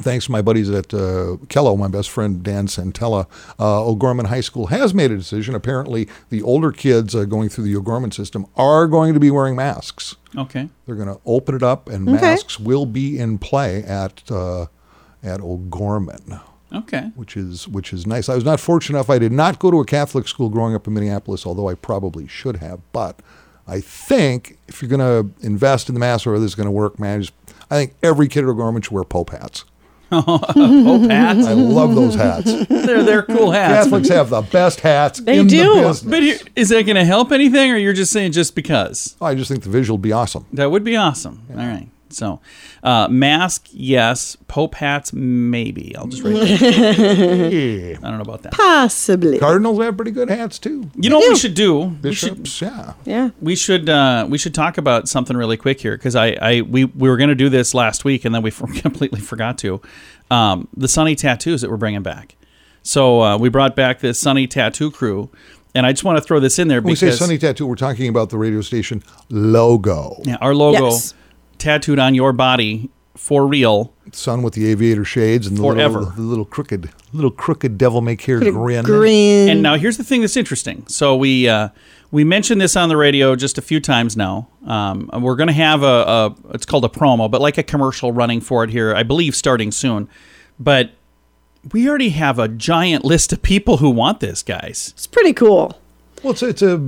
thanks 0.00 0.26
to 0.26 0.32
my 0.32 0.42
buddies 0.42 0.70
at 0.70 0.92
uh, 0.94 1.36
KELO, 1.48 1.76
my 1.78 1.88
best 1.88 2.10
friend 2.10 2.42
Dan 2.42 2.66
Santella, 2.66 3.26
uh, 3.60 3.84
O'Gorman 3.86 4.26
High 4.26 4.40
School 4.40 4.66
has 4.68 4.94
made 4.94 5.10
a 5.10 5.16
decision. 5.16 5.54
Apparently, 5.54 6.08
the 6.30 6.42
older 6.42 6.72
kids 6.72 7.14
uh, 7.14 7.24
going 7.24 7.48
through 7.48 7.64
the 7.64 7.76
O'Gorman 7.76 8.10
system 8.12 8.46
are 8.56 8.86
going 8.86 9.14
to 9.14 9.20
be 9.20 9.30
wearing 9.30 9.54
masks. 9.56 10.16
Okay. 10.36 10.68
They're 10.86 10.94
going 10.96 11.08
to 11.14 11.20
open 11.26 11.54
it 11.54 11.62
up, 11.62 11.88
and 11.88 12.08
Okay. 12.08 12.20
masks 12.20 12.58
will 12.58 12.86
be 12.86 13.18
in 13.18 13.38
play 13.38 13.82
at 13.84 14.22
uh, 14.30 14.66
at 15.22 15.40
O'Gorman 15.40 16.40
Okay. 16.72 17.10
which 17.14 17.36
is 17.36 17.68
which 17.68 17.92
is 17.92 18.06
nice. 18.06 18.28
I 18.30 18.34
was 18.34 18.44
not 18.44 18.58
fortunate 18.60 18.96
enough. 18.98 19.10
I 19.10 19.18
did 19.18 19.30
not 19.32 19.58
go 19.58 19.70
to 19.70 19.80
a 19.80 19.84
Catholic 19.84 20.26
school 20.26 20.48
growing 20.48 20.74
up 20.74 20.86
in 20.86 20.94
Minneapolis, 20.94 21.44
although 21.44 21.68
I 21.68 21.74
probably 21.74 22.26
should 22.26 22.56
have. 22.56 22.80
But 22.92 23.20
I 23.68 23.80
think 23.80 24.56
if 24.68 24.80
you're 24.80 24.88
going 24.88 25.00
to 25.00 25.46
invest 25.46 25.88
in 25.90 25.94
the 25.94 26.00
mass 26.00 26.26
or 26.26 26.38
this 26.38 26.52
is 26.52 26.54
going 26.54 26.64
to 26.66 26.70
work, 26.72 26.98
man, 26.98 27.24
I 27.70 27.74
think 27.76 27.94
every 28.02 28.26
kid 28.26 28.44
at 28.44 28.48
O'Gorman 28.48 28.80
should 28.82 28.92
wear 28.92 29.04
Pope 29.04 29.30
hats. 29.30 29.64
Oh, 30.54 31.08
hats. 31.08 31.46
I 31.46 31.52
love 31.54 31.94
those 31.94 32.14
hats. 32.14 32.52
they're 32.66 33.02
they're 33.02 33.22
cool 33.22 33.50
hats. 33.50 33.84
Catholics 33.86 34.08
have 34.10 34.30
the 34.30 34.42
best 34.42 34.80
hats 34.80 35.20
They 35.20 35.38
in 35.38 35.46
do. 35.46 35.58
the 35.58 35.80
business. 35.88 36.02
But 36.02 36.22
here, 36.22 36.38
is 36.54 36.68
that 36.68 36.82
going 36.84 36.96
to 36.96 37.04
help 37.04 37.32
anything, 37.32 37.70
or 37.70 37.76
you're 37.76 37.92
just 37.92 38.12
saying 38.12 38.32
just 38.32 38.54
because? 38.54 39.16
I 39.20 39.34
just 39.34 39.50
think 39.50 39.62
the 39.62 39.70
visual 39.70 39.96
would 39.96 40.02
be 40.02 40.12
awesome. 40.12 40.46
That 40.52 40.70
would 40.70 40.84
be 40.84 40.96
awesome. 40.96 41.46
All 41.50 41.56
right. 41.56 41.88
So, 42.12 42.40
uh, 42.82 43.08
mask, 43.08 43.68
yes. 43.72 44.36
Pope 44.48 44.74
hats, 44.74 45.12
maybe. 45.12 45.96
I'll 45.96 46.06
just 46.06 46.22
write 46.22 46.34
that. 46.34 47.50
Yeah. 47.52 47.96
I 48.02 48.08
don't 48.10 48.18
know 48.18 48.22
about 48.22 48.42
that. 48.42 48.52
Possibly. 48.52 49.38
Cardinals 49.38 49.78
have 49.80 49.96
pretty 49.96 50.10
good 50.10 50.28
hats 50.28 50.58
too. 50.58 50.90
You 50.96 51.10
know 51.10 51.18
what 51.18 51.30
we 51.30 51.36
should 51.36 51.54
do? 51.54 51.96
We 52.02 52.12
should 52.14 52.42
Bishops, 52.42 52.60
yeah. 52.60 52.92
Yeah. 53.04 53.30
we 53.40 53.56
should 53.56 53.88
uh, 53.88 54.26
we 54.28 54.36
should 54.38 54.54
talk 54.54 54.78
about 54.78 55.08
something 55.08 55.36
really 55.36 55.56
quick 55.56 55.80
here 55.80 55.96
because 55.96 56.14
I, 56.16 56.36
I 56.40 56.60
we, 56.62 56.84
we 56.84 57.08
were 57.08 57.16
going 57.16 57.30
to 57.30 57.34
do 57.34 57.48
this 57.48 57.74
last 57.74 58.04
week 58.04 58.24
and 58.24 58.34
then 58.34 58.42
we 58.42 58.50
for- 58.58 58.66
completely 58.66 59.20
forgot 59.20 59.58
to. 59.58 59.80
Um, 60.30 60.68
the 60.76 60.88
Sunny 60.88 61.14
tattoos 61.14 61.60
that 61.62 61.70
we're 61.70 61.76
bringing 61.76 62.02
back. 62.02 62.36
So 62.82 63.20
uh, 63.22 63.38
we 63.38 63.48
brought 63.48 63.76
back 63.76 64.00
this 64.00 64.18
Sunny 64.18 64.46
tattoo 64.48 64.90
crew, 64.90 65.30
and 65.74 65.86
I 65.86 65.92
just 65.92 66.04
want 66.04 66.18
to 66.18 66.22
throw 66.22 66.40
this 66.40 66.58
in 66.58 66.66
there 66.68 66.80
When 66.80 66.90
we 66.92 66.96
say 66.96 67.10
Sunny 67.12 67.38
Tattoo, 67.38 67.66
we're 67.66 67.76
talking 67.76 68.08
about 68.08 68.30
the 68.30 68.36
radio 68.38 68.60
station 68.60 69.02
logo. 69.30 70.16
yeah, 70.24 70.36
our 70.40 70.54
logo 70.54 70.90
Yes. 70.90 71.14
Tattooed 71.62 71.98
on 71.98 72.14
your 72.14 72.32
body 72.32 72.90
for 73.16 73.46
real. 73.46 73.92
son 74.12 74.42
with 74.42 74.54
the 74.54 74.66
aviator 74.66 75.04
shades 75.04 75.46
and 75.46 75.56
the 75.56 75.62
Forever. 75.62 76.00
little, 76.00 76.14
the 76.14 76.22
little 76.22 76.44
crooked, 76.44 76.90
little 77.12 77.30
crooked 77.30 77.78
devil 77.78 78.00
may 78.00 78.16
care 78.16 78.40
grin. 78.40 78.84
Green. 78.84 79.48
And 79.48 79.62
now 79.62 79.76
here's 79.76 79.96
the 79.96 80.04
thing 80.04 80.22
that's 80.22 80.36
interesting. 80.36 80.84
So 80.88 81.16
we 81.16 81.48
uh, 81.48 81.68
we 82.10 82.24
mentioned 82.24 82.60
this 82.60 82.74
on 82.76 82.88
the 82.88 82.96
radio 82.96 83.36
just 83.36 83.58
a 83.58 83.62
few 83.62 83.80
times 83.80 84.16
now. 84.16 84.48
Um, 84.66 85.08
we're 85.20 85.36
going 85.36 85.48
to 85.48 85.54
have 85.54 85.82
a, 85.82 85.86
a 85.86 86.36
it's 86.54 86.66
called 86.66 86.84
a 86.84 86.88
promo, 86.88 87.30
but 87.30 87.40
like 87.40 87.58
a 87.58 87.62
commercial 87.62 88.12
running 88.12 88.40
for 88.40 88.64
it 88.64 88.70
here, 88.70 88.94
I 88.94 89.02
believe 89.02 89.36
starting 89.36 89.70
soon. 89.70 90.08
But 90.58 90.92
we 91.72 91.88
already 91.88 92.10
have 92.10 92.38
a 92.38 92.48
giant 92.48 93.04
list 93.04 93.32
of 93.32 93.42
people 93.42 93.76
who 93.76 93.90
want 93.90 94.20
this, 94.20 94.42
guys. 94.42 94.92
it's 94.96 95.06
pretty 95.06 95.32
cool. 95.32 95.78
Well, 96.22 96.32
it's, 96.32 96.42
it's 96.42 96.62
a 96.62 96.78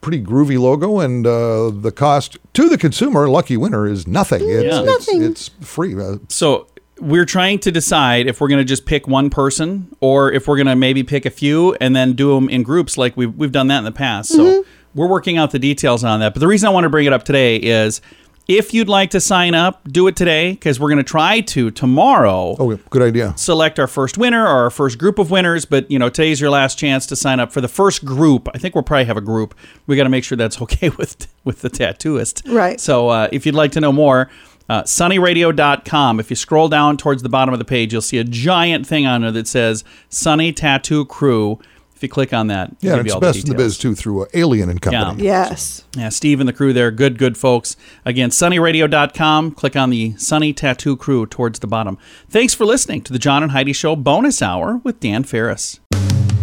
pretty 0.00 0.20
groovy 0.20 0.58
logo, 0.58 0.98
and 1.00 1.26
uh, 1.26 1.70
the 1.70 1.92
cost 1.94 2.36
to 2.54 2.68
the 2.68 2.76
consumer, 2.78 3.28
lucky 3.28 3.56
winner, 3.56 3.86
is 3.86 4.06
nothing. 4.06 4.40
It's, 4.42 4.64
Yeah. 4.64 4.80
it's, 4.82 5.06
Nothing. 5.08 5.22
it's 5.22 5.48
free. 5.60 5.94
Uh, 6.00 6.16
So 6.28 6.66
we're 6.98 7.24
trying 7.24 7.58
to 7.60 7.70
decide 7.72 8.26
if 8.26 8.40
we're 8.40 8.48
going 8.48 8.58
to 8.60 8.64
just 8.64 8.84
pick 8.86 9.06
one 9.08 9.30
person 9.30 9.94
or 10.00 10.32
if 10.32 10.46
we're 10.48 10.56
going 10.56 10.66
to 10.66 10.76
maybe 10.76 11.02
pick 11.02 11.26
a 11.26 11.30
few 11.30 11.74
and 11.80 11.94
then 11.96 12.12
do 12.12 12.34
them 12.34 12.48
in 12.48 12.62
groups 12.62 12.96
like 12.98 13.16
we've, 13.16 13.34
we've 13.34 13.50
done 13.52 13.66
that 13.68 13.78
in 13.78 13.84
the 13.84 13.92
past. 13.92 14.30
So 14.30 14.64
we're 14.94 15.08
working 15.08 15.36
out 15.38 15.50
the 15.52 15.58
details 15.58 16.04
on 16.04 16.20
that. 16.20 16.34
But 16.34 16.40
the 16.40 16.46
reason 16.46 16.68
I 16.68 16.70
want 16.70 16.84
to 16.84 16.90
bring 16.90 17.06
it 17.06 17.12
up 17.12 17.24
today 17.24 17.56
is 17.56 18.00
if 18.48 18.74
you'd 18.74 18.88
like 18.88 19.10
to 19.10 19.20
sign 19.20 19.54
up, 19.54 19.86
do 19.88 20.06
it 20.08 20.16
today 20.16 20.52
because 20.52 20.80
we're 20.80 20.88
going 20.88 20.98
to 20.98 21.04
try 21.04 21.40
to 21.40 21.70
tomorrow 21.70 22.56
oh, 22.58 22.76
good 22.90 23.02
idea. 23.02 23.34
select 23.36 23.78
our 23.78 23.86
first 23.86 24.18
winner 24.18 24.44
or 24.44 24.64
our 24.64 24.70
first 24.70 24.98
group 24.98 25.18
of 25.18 25.30
winners. 25.30 25.64
But 25.64 25.90
you 25.90 25.98
know, 25.98 26.08
today's 26.08 26.40
your 26.40 26.50
last 26.50 26.78
chance 26.78 27.06
to 27.06 27.16
sign 27.16 27.40
up 27.40 27.52
for 27.52 27.60
the 27.60 27.68
first 27.68 28.04
group. 28.04 28.48
I 28.54 28.58
think 28.58 28.74
we'll 28.74 28.82
probably 28.82 29.04
have 29.04 29.16
a 29.16 29.22
group. 29.22 29.54
We 29.86 29.96
got 29.96 30.04
to 30.04 30.08
make 30.08 30.24
sure 30.24 30.36
that's 30.36 30.60
okay 30.62 30.90
with 30.90 31.28
with 31.44 31.62
the 31.62 31.70
tattooist. 31.70 32.52
Right. 32.52 32.80
So 32.80 33.08
uh, 33.08 33.28
if 33.32 33.46
you'd 33.46 33.54
like 33.54 33.72
to 33.72 33.80
know 33.80 33.92
more. 33.92 34.30
Uh, 34.68 34.84
sunnyradio.com. 34.84 36.20
If 36.20 36.30
you 36.30 36.36
scroll 36.36 36.68
down 36.68 36.96
towards 36.96 37.22
the 37.22 37.28
bottom 37.28 37.52
of 37.52 37.58
the 37.58 37.64
page, 37.64 37.92
you'll 37.92 38.00
see 38.00 38.16
a 38.18 38.24
giant 38.24 38.86
thing 38.86 39.06
on 39.06 39.20
there 39.20 39.32
that 39.32 39.48
says 39.48 39.84
Sunny 40.08 40.50
Tattoo 40.52 41.04
Crew. 41.04 41.58
If 42.02 42.06
you 42.06 42.10
click 42.10 42.32
on 42.32 42.48
that, 42.48 42.74
Yeah, 42.80 42.94
it'll 42.94 42.98
and 42.98 43.04
be 43.04 43.08
it's 43.10 43.14
all 43.14 43.20
best 43.20 43.44
in 43.44 43.50
the 43.50 43.54
biz 43.54 43.78
too 43.78 43.94
through 43.94 44.22
uh, 44.22 44.26
Alien 44.34 44.68
and 44.68 44.82
Company. 44.82 45.22
Yeah. 45.22 45.50
Yes. 45.50 45.84
Yeah, 45.96 46.08
Steve 46.08 46.40
and 46.40 46.48
the 46.48 46.52
crew 46.52 46.72
there, 46.72 46.90
good, 46.90 47.16
good 47.16 47.38
folks. 47.38 47.76
Again, 48.04 48.30
sunnyradio.com. 48.30 49.52
Click 49.52 49.76
on 49.76 49.90
the 49.90 50.16
Sunny 50.16 50.52
Tattoo 50.52 50.96
Crew 50.96 51.26
towards 51.26 51.60
the 51.60 51.68
bottom. 51.68 51.96
Thanks 52.28 52.54
for 52.54 52.64
listening 52.64 53.02
to 53.02 53.12
the 53.12 53.20
John 53.20 53.44
and 53.44 53.52
Heidi 53.52 53.72
Show 53.72 53.94
bonus 53.94 54.42
hour 54.42 54.78
with 54.82 54.98
Dan 54.98 55.22
Farris. 55.22 55.78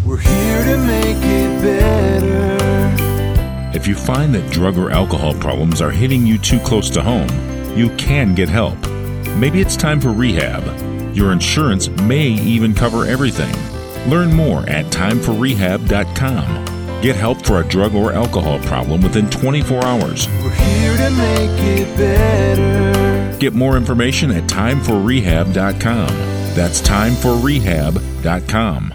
We're 0.06 0.20
here 0.20 0.64
to 0.64 0.78
make 0.88 1.18
it 1.18 1.62
better. 1.62 2.58
If 3.78 3.86
you 3.86 3.96
find 3.96 4.34
that 4.36 4.50
drug 4.54 4.78
or 4.78 4.92
alcohol 4.92 5.34
problems 5.34 5.82
are 5.82 5.92
hitting 5.92 6.26
you 6.26 6.38
too 6.38 6.60
close 6.62 6.90
to 6.92 7.02
home, 7.04 7.28
you 7.78 7.90
can 7.98 8.34
get 8.34 8.48
help. 8.48 8.78
Maybe 9.36 9.60
it's 9.60 9.76
time 9.76 10.00
for 10.00 10.14
rehab. 10.14 10.64
Your 11.14 11.34
insurance 11.34 11.90
may 12.04 12.28
even 12.30 12.74
cover 12.74 13.04
everything. 13.04 13.54
Learn 14.08 14.32
more 14.34 14.68
at 14.70 14.86
timeforrehab.com. 14.86 17.02
Get 17.02 17.16
help 17.16 17.44
for 17.46 17.62
a 17.62 17.68
drug 17.68 17.96
or 17.96 18.12
alcohol 18.14 18.60
problem 18.60 19.02
within 19.02 19.28
24 19.30 19.84
hours. 19.86 20.28
We're 20.44 20.50
here 20.52 20.98
to 20.98 21.10
make 21.12 21.80
it 21.80 21.98
better. 21.98 23.38
Get 23.40 23.54
more 23.54 23.78
information 23.78 24.32
at 24.32 24.44
timeforrehab.com. 24.44 26.08
That's 26.56 26.82
timeforrehab.com. 26.82 28.94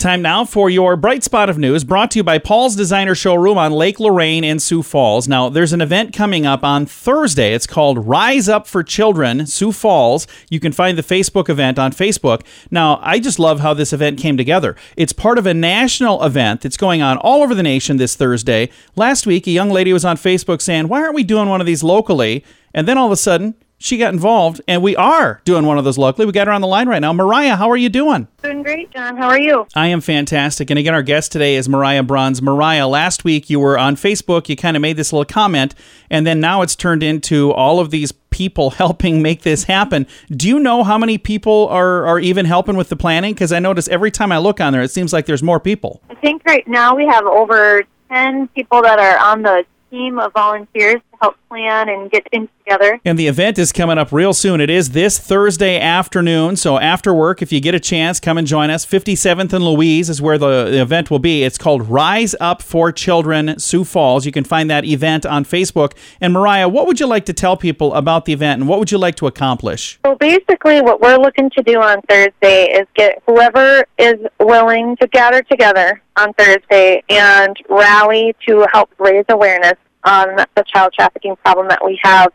Time 0.00 0.22
now 0.22 0.46
for 0.46 0.70
your 0.70 0.96
bright 0.96 1.22
spot 1.22 1.50
of 1.50 1.58
news 1.58 1.84
brought 1.84 2.10
to 2.12 2.20
you 2.20 2.22
by 2.22 2.38
Paul's 2.38 2.74
Designer 2.74 3.14
Showroom 3.14 3.58
on 3.58 3.70
Lake 3.70 4.00
Lorraine 4.00 4.44
in 4.44 4.58
Sioux 4.58 4.82
Falls. 4.82 5.28
Now, 5.28 5.50
there's 5.50 5.74
an 5.74 5.82
event 5.82 6.14
coming 6.14 6.46
up 6.46 6.64
on 6.64 6.86
Thursday. 6.86 7.52
It's 7.52 7.66
called 7.66 8.08
Rise 8.08 8.48
Up 8.48 8.66
for 8.66 8.82
Children, 8.82 9.44
Sioux 9.44 9.72
Falls. 9.72 10.26
You 10.48 10.58
can 10.58 10.72
find 10.72 10.96
the 10.96 11.02
Facebook 11.02 11.50
event 11.50 11.78
on 11.78 11.92
Facebook. 11.92 12.46
Now, 12.70 12.98
I 13.02 13.18
just 13.18 13.38
love 13.38 13.60
how 13.60 13.74
this 13.74 13.92
event 13.92 14.18
came 14.18 14.38
together. 14.38 14.74
It's 14.96 15.12
part 15.12 15.36
of 15.36 15.44
a 15.44 15.52
national 15.52 16.24
event 16.24 16.62
that's 16.62 16.78
going 16.78 17.02
on 17.02 17.18
all 17.18 17.42
over 17.42 17.54
the 17.54 17.62
nation 17.62 17.98
this 17.98 18.16
Thursday. 18.16 18.70
Last 18.96 19.26
week, 19.26 19.46
a 19.46 19.50
young 19.50 19.68
lady 19.68 19.92
was 19.92 20.06
on 20.06 20.16
Facebook 20.16 20.62
saying, 20.62 20.88
Why 20.88 21.02
aren't 21.02 21.14
we 21.14 21.24
doing 21.24 21.50
one 21.50 21.60
of 21.60 21.66
these 21.66 21.82
locally? 21.82 22.42
And 22.72 22.88
then 22.88 22.96
all 22.96 23.04
of 23.04 23.12
a 23.12 23.16
sudden, 23.16 23.54
she 23.80 23.96
got 23.96 24.12
involved, 24.12 24.60
and 24.68 24.82
we 24.82 24.94
are 24.94 25.40
doing 25.44 25.64
one 25.64 25.78
of 25.78 25.84
those 25.84 25.96
locally. 25.96 26.26
We 26.26 26.32
got 26.32 26.46
her 26.46 26.52
on 26.52 26.60
the 26.60 26.66
line 26.66 26.86
right 26.86 27.00
now. 27.00 27.14
Mariah, 27.14 27.56
how 27.56 27.70
are 27.70 27.78
you 27.78 27.88
doing? 27.88 28.28
Doing 28.42 28.62
great, 28.62 28.90
John. 28.92 29.16
How 29.16 29.28
are 29.28 29.40
you? 29.40 29.66
I 29.74 29.86
am 29.86 30.02
fantastic. 30.02 30.68
And 30.68 30.78
again, 30.78 30.92
our 30.92 31.02
guest 31.02 31.32
today 31.32 31.56
is 31.56 31.66
Mariah 31.66 32.02
Bruns. 32.02 32.42
Mariah, 32.42 32.86
last 32.86 33.24
week 33.24 33.48
you 33.48 33.58
were 33.58 33.78
on 33.78 33.96
Facebook. 33.96 34.50
You 34.50 34.56
kind 34.56 34.76
of 34.76 34.82
made 34.82 34.98
this 34.98 35.14
little 35.14 35.24
comment, 35.24 35.74
and 36.10 36.26
then 36.26 36.40
now 36.40 36.60
it's 36.60 36.76
turned 36.76 37.02
into 37.02 37.52
all 37.52 37.80
of 37.80 37.90
these 37.90 38.12
people 38.12 38.70
helping 38.82 39.22
make 39.22 39.42
this 39.42 39.64
happen. 39.64 40.06
Do 40.30 40.46
you 40.46 40.60
know 40.60 40.84
how 40.84 40.98
many 40.98 41.16
people 41.16 41.66
are, 41.68 42.04
are 42.04 42.20
even 42.20 42.44
helping 42.44 42.76
with 42.76 42.90
the 42.90 42.96
planning? 42.96 43.32
Because 43.32 43.50
I 43.50 43.60
notice 43.60 43.88
every 43.88 44.10
time 44.10 44.30
I 44.30 44.36
look 44.38 44.60
on 44.60 44.74
there, 44.74 44.82
it 44.82 44.90
seems 44.90 45.14
like 45.14 45.24
there's 45.24 45.42
more 45.42 45.58
people. 45.58 46.02
I 46.10 46.14
think 46.16 46.42
right 46.44 46.68
now 46.68 46.94
we 46.94 47.06
have 47.06 47.24
over 47.24 47.84
10 48.10 48.48
people 48.48 48.82
that 48.82 48.98
are 48.98 49.18
on 49.18 49.40
the 49.40 49.64
team 49.90 50.18
of 50.18 50.34
volunteers 50.34 51.00
help 51.20 51.36
plan 51.48 51.88
and 51.88 52.10
get 52.10 52.28
things 52.30 52.48
together. 52.64 53.00
And 53.04 53.18
the 53.18 53.26
event 53.26 53.58
is 53.58 53.72
coming 53.72 53.98
up 53.98 54.12
real 54.12 54.32
soon. 54.32 54.60
It 54.60 54.70
is 54.70 54.90
this 54.90 55.18
Thursday 55.18 55.78
afternoon. 55.78 56.56
So 56.56 56.78
after 56.78 57.12
work, 57.12 57.42
if 57.42 57.52
you 57.52 57.60
get 57.60 57.74
a 57.74 57.80
chance, 57.80 58.20
come 58.20 58.38
and 58.38 58.46
join 58.46 58.70
us. 58.70 58.86
57th 58.86 59.52
and 59.52 59.64
Louise 59.64 60.08
is 60.08 60.22
where 60.22 60.38
the, 60.38 60.66
the 60.70 60.80
event 60.80 61.10
will 61.10 61.18
be. 61.18 61.42
It's 61.42 61.58
called 61.58 61.88
Rise 61.88 62.34
Up 62.40 62.62
for 62.62 62.92
Children 62.92 63.58
Sioux 63.58 63.84
Falls. 63.84 64.24
You 64.24 64.32
can 64.32 64.44
find 64.44 64.70
that 64.70 64.84
event 64.84 65.26
on 65.26 65.44
Facebook. 65.44 65.92
And 66.20 66.32
Mariah, 66.32 66.68
what 66.68 66.86
would 66.86 67.00
you 67.00 67.06
like 67.06 67.26
to 67.26 67.32
tell 67.32 67.56
people 67.56 67.94
about 67.94 68.24
the 68.24 68.32
event 68.32 68.60
and 68.60 68.68
what 68.68 68.78
would 68.78 68.90
you 68.90 68.98
like 68.98 69.16
to 69.16 69.26
accomplish? 69.26 69.98
So 70.04 70.14
basically, 70.14 70.80
what 70.80 71.00
we're 71.00 71.18
looking 71.18 71.50
to 71.50 71.62
do 71.62 71.80
on 71.80 72.00
Thursday 72.02 72.66
is 72.66 72.86
get 72.94 73.22
whoever 73.26 73.84
is 73.98 74.14
willing 74.38 74.96
to 74.96 75.06
gather 75.08 75.42
together 75.42 76.00
on 76.16 76.32
Thursday 76.34 77.02
and 77.08 77.56
rally 77.68 78.34
to 78.46 78.66
help 78.72 78.90
raise 78.98 79.24
awareness 79.28 79.74
on 80.04 80.36
the 80.54 80.64
child 80.66 80.92
trafficking 80.92 81.36
problem 81.44 81.68
that 81.68 81.84
we 81.84 81.98
have 82.02 82.32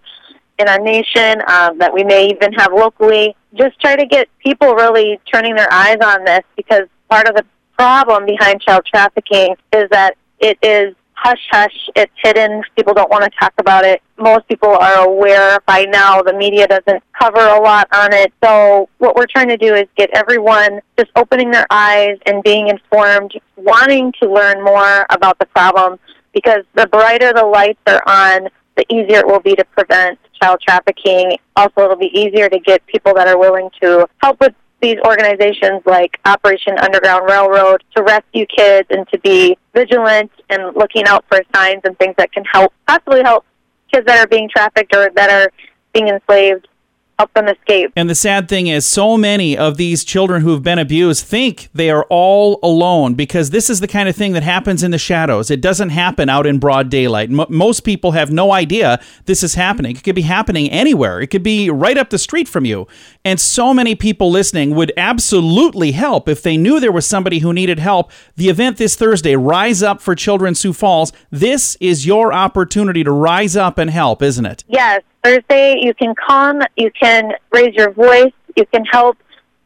in 0.60 0.68
our 0.68 0.80
nation, 0.80 1.42
um, 1.48 1.78
that 1.80 1.94
we 1.94 2.04
may 2.04 2.28
even 2.30 2.54
have 2.54 2.72
locally. 2.74 3.36
Just 3.56 3.80
try 3.80 3.96
to 3.96 4.06
get 4.06 4.30
people 4.40 4.74
really 4.74 5.20
turning 5.32 5.56
their 5.56 5.72
eyes 5.72 5.98
on 6.04 6.24
this 6.24 6.42
because 6.56 6.84
part 7.10 7.28
of 7.28 7.36
the 7.36 7.46
problem 7.78 8.26
behind 8.26 8.62
child 8.62 8.86
trafficking 8.86 9.56
is 9.74 9.90
that 9.92 10.16
it 10.40 10.58
is 10.62 10.96
hush 11.14 11.42
hush. 11.52 11.90
It's 11.96 12.12
hidden. 12.24 12.62
People 12.76 12.94
don't 12.94 13.10
want 13.10 13.24
to 13.24 13.32
talk 13.40 13.54
about 13.58 13.84
it. 13.84 14.02
Most 14.18 14.48
people 14.48 14.70
are 14.70 15.08
aware 15.08 15.60
by 15.66 15.86
now. 15.86 16.22
The 16.22 16.34
media 16.34 16.68
doesn't 16.68 17.04
cover 17.20 17.40
a 17.40 17.60
lot 17.62 17.88
on 17.94 18.14
it. 18.14 18.32
So 18.44 18.90
what 19.00 19.16
we're 19.16 19.28
trying 19.28 19.50
to 19.50 19.58
do 19.58 19.74
is 19.74 19.88
get 19.98 20.10
everyone 20.14 20.82
just 20.98 21.12
opening 21.16 21.52
their 21.52 21.66
eyes 21.70 22.18
and 22.26 22.44
being 22.44 22.68
informed, 22.68 23.34
wanting 23.56 24.14
to 24.22 24.32
learn 24.32 24.64
more 24.64 25.06
about 25.10 25.40
the 25.40 25.46
problem 25.48 26.00
because 26.36 26.64
the 26.76 26.86
brighter 26.88 27.34
the 27.34 27.46
lights 27.46 27.80
are 27.88 28.04
on, 28.06 28.50
the 28.76 28.86
easier 28.94 29.20
it 29.20 29.26
will 29.26 29.40
be 29.40 29.56
to 29.56 29.66
prevent 29.66 30.20
child 30.40 30.60
trafficking. 30.62 31.38
Also, 31.56 31.82
it'll 31.82 31.96
be 31.96 32.12
easier 32.14 32.50
to 32.50 32.60
get 32.60 32.86
people 32.86 33.14
that 33.16 33.28
are 33.28 33.40
willing 33.40 33.70
to 33.82 34.08
help 34.22 34.40
with 34.40 34.54
these 34.82 34.98
organizations 35.08 35.82
like 35.86 36.20
Operation 36.26 36.78
Underground 36.78 37.28
Railroad 37.28 37.84
to 37.96 38.04
rescue 38.04 38.46
kids 38.46 38.88
and 38.92 39.08
to 39.08 39.20
be 39.20 39.58
vigilant 39.74 40.30
and 40.50 40.76
looking 40.76 41.06
out 41.08 41.26
for 41.30 41.42
signs 41.56 41.82
and 41.86 41.98
things 41.98 42.14
that 42.18 42.32
can 42.34 42.44
help, 42.44 42.74
possibly 42.86 43.24
help 43.24 43.46
kids 43.92 44.06
that 44.06 44.20
are 44.20 44.28
being 44.28 44.50
trafficked 44.50 44.94
or 44.94 45.10
that 45.16 45.30
are 45.30 45.50
being 45.94 46.10
enslaved 46.10 46.68
help 47.18 47.34
them 47.34 47.48
escape. 47.48 47.92
And 47.96 48.10
the 48.10 48.16
sad 48.16 48.50
thing 48.50 48.68
is, 48.68 48.86
so 48.86 49.18
many 49.18 49.58
of 49.58 49.78
these 49.78 50.04
children 50.04 50.42
who 50.42 50.52
have 50.52 50.64
been 50.64 50.80
abused 50.80 51.26
think 51.26 51.70
they 51.74 51.90
are 51.90 52.06
all 52.10 52.60
alone 52.62 53.14
because 53.14 53.52
this 53.52 53.70
is 53.70 53.80
the 53.80 53.88
kind 53.88 54.10
of 54.10 54.16
thing 54.16 54.34
that 54.34 54.44
happens 54.44 54.84
in 54.84 54.92
the 54.92 54.98
shadows. 54.98 55.50
It 55.50 55.62
doesn't 55.62 55.90
happen 55.90 56.30
out 56.30 56.46
in 56.46 56.60
broad 56.60 56.90
daylight. 56.90 57.30
M- 57.30 57.46
most 57.50 57.82
people 57.82 58.12
have 58.12 58.32
no 58.32 58.52
idea 58.52 59.00
this 59.26 59.44
is 59.44 59.56
happening. 59.56 59.96
It 59.96 60.04
could 60.04 60.16
be 60.16 60.24
happening 60.24 60.70
anywhere, 60.70 61.22
it 61.22 61.28
could 61.28 61.44
be 61.44 61.70
right 61.70 61.98
up 61.98 62.10
the 62.10 62.20
street 62.20 62.48
from 62.48 62.66
you. 62.66 62.88
And 63.26 63.42
so 63.42 63.74
many 63.74 63.96
people 63.96 64.30
listening 64.30 64.76
would 64.76 64.94
absolutely 64.96 65.94
help 65.94 66.30
if 66.30 66.44
they 66.44 66.58
knew 66.58 66.80
there 66.80 66.92
was 66.92 67.08
somebody 67.08 67.40
who 67.40 67.52
needed 67.52 67.80
help. 67.80 68.12
The 68.36 68.50
event 68.50 68.78
this 68.78 68.96
Thursday, 68.96 69.36
Rise 69.36 69.82
Up 69.82 70.00
for 70.00 70.14
Children 70.14 70.54
Sioux 70.54 70.74
Falls, 70.74 71.12
this 71.32 71.76
is 71.80 72.06
your 72.06 72.32
opportunity 72.32 73.04
to 73.04 73.12
rise 73.12 73.58
up 73.58 73.80
and 73.80 73.90
help, 73.90 74.22
isn't 74.22 74.46
it? 74.46 74.64
Yes, 74.68 75.02
Thursday 75.24 75.80
you 75.82 75.96
can 75.96 76.14
come, 76.14 76.62
you 76.78 76.92
can 76.92 77.32
raise 77.52 77.74
your 77.74 77.92
voice, 77.92 78.32
you 78.56 78.66
can 78.68 78.86
help 78.86 79.18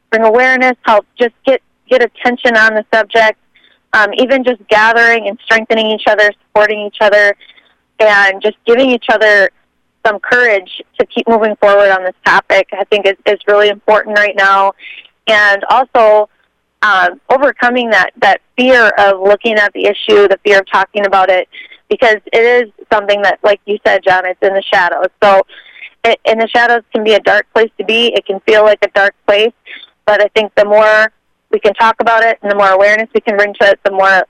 bring 0.10 0.24
awareness, 0.24 0.78
help 0.84 1.06
just 1.20 1.36
get 1.46 1.62
get 1.90 2.02
attention 2.02 2.56
on 2.56 2.76
the 2.76 2.86
subject. 2.94 3.38
Um, 3.92 4.12
even 4.20 4.44
just 4.44 4.66
gathering 4.70 5.28
and 5.28 5.38
strengthening 5.44 5.88
each 5.88 6.04
other, 6.08 6.32
supporting 6.48 6.80
each 6.86 6.98
other, 7.02 7.36
and 8.00 8.42
just 8.42 8.56
giving 8.66 8.90
each 8.92 9.08
other 9.12 9.50
some 10.10 10.20
courage 10.20 10.82
to 11.00 11.06
keep 11.06 11.28
moving 11.28 11.56
forward 11.58 11.90
on 11.90 12.04
this 12.04 12.16
topic, 12.26 12.68
I 12.74 12.84
think 12.86 13.06
is, 13.06 13.16
is 13.26 13.40
really 13.48 13.70
important 13.70 14.18
right 14.18 14.36
now. 14.36 14.74
And 15.28 15.64
also 15.70 16.30
uh, 16.82 17.10
overcoming 17.30 17.90
that, 17.92 18.12
that 18.22 18.42
fear 18.58 18.92
of 18.98 19.22
looking 19.22 19.56
at 19.56 19.72
the 19.74 19.86
issue, 19.86 20.28
the 20.28 20.40
fear 20.44 20.60
of 20.60 20.72
talking 20.72 21.06
about 21.06 21.30
it, 21.30 21.48
because 21.90 22.18
it 22.34 22.44
is 22.44 22.72
something 22.92 23.22
that, 23.22 23.40
like 23.44 23.62
you 23.66 23.78
said, 23.86 24.04
John, 24.04 24.26
it's 24.26 24.42
in 24.42 24.54
the 24.54 24.64
shadows. 24.64 25.08
So 25.22 25.44
it, 26.04 26.20
the 26.26 26.48
shadows 26.48 26.84
can 26.94 27.04
be 27.04 27.14
a 27.14 27.20
dark 27.20 27.46
place 27.54 27.72
to 27.78 27.86
be. 27.86 28.08
It 28.08 28.26
can 28.26 28.40
feel 28.42 28.64
like 28.64 28.80
a 28.84 28.90
dark 28.90 29.14
place, 29.28 29.54
but 30.06 30.22
I 30.24 30.28
think 30.30 30.54
the 30.56 30.66
more 30.66 31.12
we 31.52 31.60
can 31.60 31.74
talk 31.74 31.96
about 32.00 32.24
it 32.24 32.40
and 32.42 32.52
the 32.52 32.56
more 32.56 32.70
awareness 32.70 33.10
we 33.14 33.22
can 33.22 33.36
bring 33.38 33.54
to 33.60 33.70
it, 33.70 33.80
the 33.84 33.92
more 33.92 34.24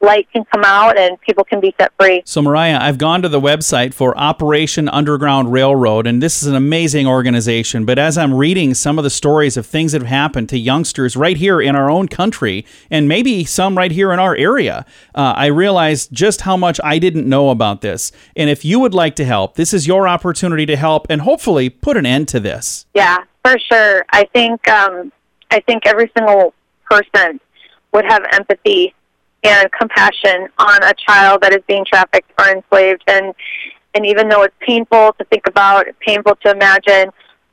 light 0.00 0.28
can 0.32 0.44
come 0.44 0.62
out 0.64 0.98
and 0.98 1.20
people 1.20 1.44
can 1.44 1.60
be 1.60 1.74
set 1.78 1.92
free. 1.98 2.22
So, 2.24 2.42
Mariah, 2.42 2.78
I've 2.80 2.98
gone 2.98 3.22
to 3.22 3.28
the 3.28 3.40
website 3.40 3.94
for 3.94 4.16
Operation 4.16 4.88
Underground 4.88 5.52
Railroad, 5.52 6.06
and 6.06 6.22
this 6.22 6.42
is 6.42 6.48
an 6.48 6.54
amazing 6.54 7.06
organization. 7.06 7.84
But 7.84 7.98
as 7.98 8.18
I'm 8.18 8.34
reading 8.34 8.74
some 8.74 8.98
of 8.98 9.04
the 9.04 9.10
stories 9.10 9.56
of 9.56 9.66
things 9.66 9.92
that 9.92 10.02
have 10.02 10.08
happened 10.08 10.48
to 10.50 10.58
youngsters 10.58 11.16
right 11.16 11.36
here 11.36 11.60
in 11.60 11.74
our 11.74 11.90
own 11.90 12.08
country, 12.08 12.66
and 12.90 13.08
maybe 13.08 13.44
some 13.44 13.76
right 13.76 13.90
here 13.90 14.12
in 14.12 14.18
our 14.18 14.36
area, 14.36 14.84
uh, 15.14 15.34
I 15.36 15.46
realized 15.46 16.12
just 16.12 16.42
how 16.42 16.56
much 16.56 16.78
I 16.84 16.98
didn't 16.98 17.28
know 17.28 17.50
about 17.50 17.80
this. 17.80 18.12
And 18.36 18.50
if 18.50 18.64
you 18.64 18.78
would 18.80 18.94
like 18.94 19.16
to 19.16 19.24
help, 19.24 19.54
this 19.54 19.72
is 19.72 19.86
your 19.86 20.06
opportunity 20.06 20.66
to 20.66 20.76
help 20.76 21.06
and 21.08 21.22
hopefully 21.22 21.70
put 21.70 21.96
an 21.96 22.06
end 22.06 22.28
to 22.28 22.40
this. 22.40 22.86
Yeah, 22.94 23.18
for 23.44 23.58
sure. 23.58 24.04
I 24.10 24.24
think 24.32 24.68
um, 24.68 25.12
I 25.50 25.60
think 25.60 25.86
every 25.86 26.10
single 26.16 26.52
person 26.90 27.40
would 27.92 28.04
have 28.04 28.22
empathy 28.32 28.94
and 29.46 29.70
compassion 29.72 30.48
on 30.58 30.82
a 30.82 30.92
child 30.94 31.40
that 31.42 31.52
is 31.52 31.62
being 31.66 31.84
trafficked 31.84 32.30
or 32.38 32.48
enslaved. 32.48 33.02
And 33.06 33.34
and 33.94 34.04
even 34.04 34.28
though 34.28 34.42
it's 34.42 34.54
painful 34.60 35.14
to 35.18 35.24
think 35.30 35.46
about, 35.46 35.86
painful 36.00 36.36
to 36.44 36.50
imagine 36.50 37.10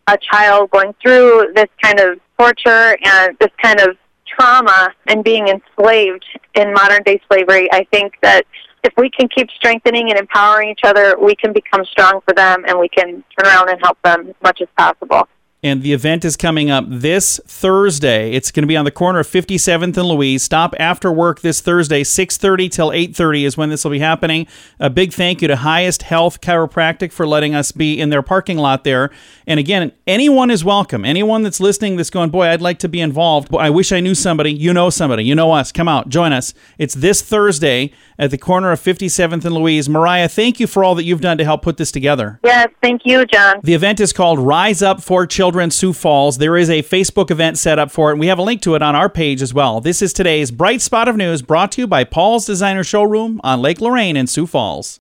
a 0.07 0.17
child 0.17 0.69
going 0.71 0.93
through 1.01 1.53
this 1.55 1.69
kind 1.81 1.99
of 2.01 2.19
torture 2.37 2.97
and 3.05 3.37
this 3.39 3.51
kind 3.61 3.79
of 3.79 3.95
trauma 4.27 4.89
and 5.07 5.23
being 5.23 5.47
enslaved 5.47 6.25
in 6.55 6.73
modern 6.73 7.01
day 7.03 7.21
slavery, 7.31 7.69
I 7.71 7.85
think 7.93 8.15
that 8.23 8.45
if 8.83 8.91
we 8.97 9.09
can 9.09 9.29
keep 9.29 9.49
strengthening 9.51 10.09
and 10.09 10.19
empowering 10.19 10.69
each 10.69 10.81
other, 10.83 11.15
we 11.17 11.33
can 11.35 11.53
become 11.53 11.85
strong 11.85 12.19
for 12.27 12.33
them 12.33 12.65
and 12.67 12.77
we 12.77 12.89
can 12.89 13.23
turn 13.37 13.45
around 13.45 13.69
and 13.69 13.79
help 13.81 13.97
them 14.03 14.27
as 14.27 14.35
much 14.43 14.59
as 14.59 14.67
possible 14.77 15.29
and 15.63 15.81
the 15.81 15.93
event 15.93 16.25
is 16.25 16.35
coming 16.35 16.69
up 16.69 16.85
this 16.87 17.39
Thursday. 17.47 18.33
It's 18.33 18.51
going 18.51 18.63
to 18.63 18.67
be 18.67 18.75
on 18.75 18.83
the 18.83 18.91
corner 18.91 19.19
of 19.19 19.27
57th 19.27 19.97
and 19.97 20.05
Louise. 20.05 20.43
Stop 20.43 20.75
after 20.77 21.11
work 21.11 21.39
this 21.39 21.61
Thursday, 21.61 22.03
6:30 22.03 22.69
till 22.69 22.91
8:30 22.91 23.45
is 23.45 23.57
when 23.57 23.69
this 23.69 23.83
will 23.83 23.91
be 23.91 23.99
happening. 23.99 24.45
A 24.79 24.89
big 24.89 25.13
thank 25.13 25.41
you 25.41 25.47
to 25.47 25.55
Highest 25.55 26.03
Health 26.03 26.41
Chiropractic 26.41 27.11
for 27.11 27.25
letting 27.25 27.55
us 27.55 27.71
be 27.71 27.99
in 27.99 28.09
their 28.09 28.21
parking 28.21 28.57
lot 28.57 28.83
there. 28.83 29.09
And 29.47 29.59
again, 29.59 29.93
anyone 30.05 30.51
is 30.51 30.65
welcome. 30.65 31.05
Anyone 31.05 31.43
that's 31.43 31.59
listening 31.59 31.95
that's 31.95 32.09
going, 32.09 32.29
"Boy, 32.29 32.47
I'd 32.47 32.61
like 32.61 32.79
to 32.79 32.89
be 32.89 32.99
involved. 32.99 33.47
I 33.55 33.69
wish 33.69 33.91
I 33.91 34.01
knew 34.01 34.15
somebody." 34.15 34.51
You 34.51 34.73
know 34.73 34.89
somebody. 34.89 35.23
You 35.23 35.35
know 35.35 35.53
us. 35.53 35.71
Come 35.71 35.87
out, 35.87 36.09
join 36.09 36.33
us. 36.33 36.53
It's 36.77 36.93
this 36.93 37.21
Thursday 37.21 37.91
at 38.17 38.31
the 38.31 38.37
corner 38.37 38.71
of 38.71 38.79
57th 38.79 39.45
and 39.45 39.55
Louise. 39.55 39.89
Mariah, 39.89 40.27
thank 40.27 40.59
you 40.59 40.67
for 40.67 40.83
all 40.83 40.95
that 40.95 41.03
you've 41.03 41.21
done 41.21 41.37
to 41.37 41.43
help 41.43 41.61
put 41.61 41.77
this 41.77 41.91
together. 41.91 42.39
Yes, 42.43 42.69
thank 42.81 43.01
you, 43.05 43.25
John. 43.25 43.59
The 43.63 43.73
event 43.73 43.99
is 43.99 44.13
called 44.13 44.39
Rise 44.39 44.81
Up 44.81 45.01
for 45.01 45.25
Children 45.25 45.71
Sioux 45.71 45.93
Falls. 45.93 46.37
There 46.37 46.57
is 46.57 46.69
a 46.69 46.83
Facebook 46.83 47.31
event 47.31 47.57
set 47.57 47.79
up 47.79 47.91
for 47.91 48.09
it, 48.09 48.13
and 48.13 48.19
we 48.19 48.27
have 48.27 48.39
a 48.39 48.43
link 48.43 48.61
to 48.63 48.75
it 48.75 48.81
on 48.81 48.95
our 48.95 49.09
page 49.09 49.41
as 49.41 49.53
well. 49.53 49.81
This 49.81 50.01
is 50.01 50.13
today's 50.13 50.51
Bright 50.51 50.81
Spot 50.81 51.07
of 51.07 51.15
News 51.15 51.41
brought 51.41 51.71
to 51.73 51.81
you 51.81 51.87
by 51.87 52.03
Paul's 52.03 52.45
Designer 52.45 52.83
Showroom 52.83 53.41
on 53.43 53.61
Lake 53.61 53.81
Lorraine 53.81 54.17
in 54.17 54.27
Sioux 54.27 54.47
Falls. 54.47 54.99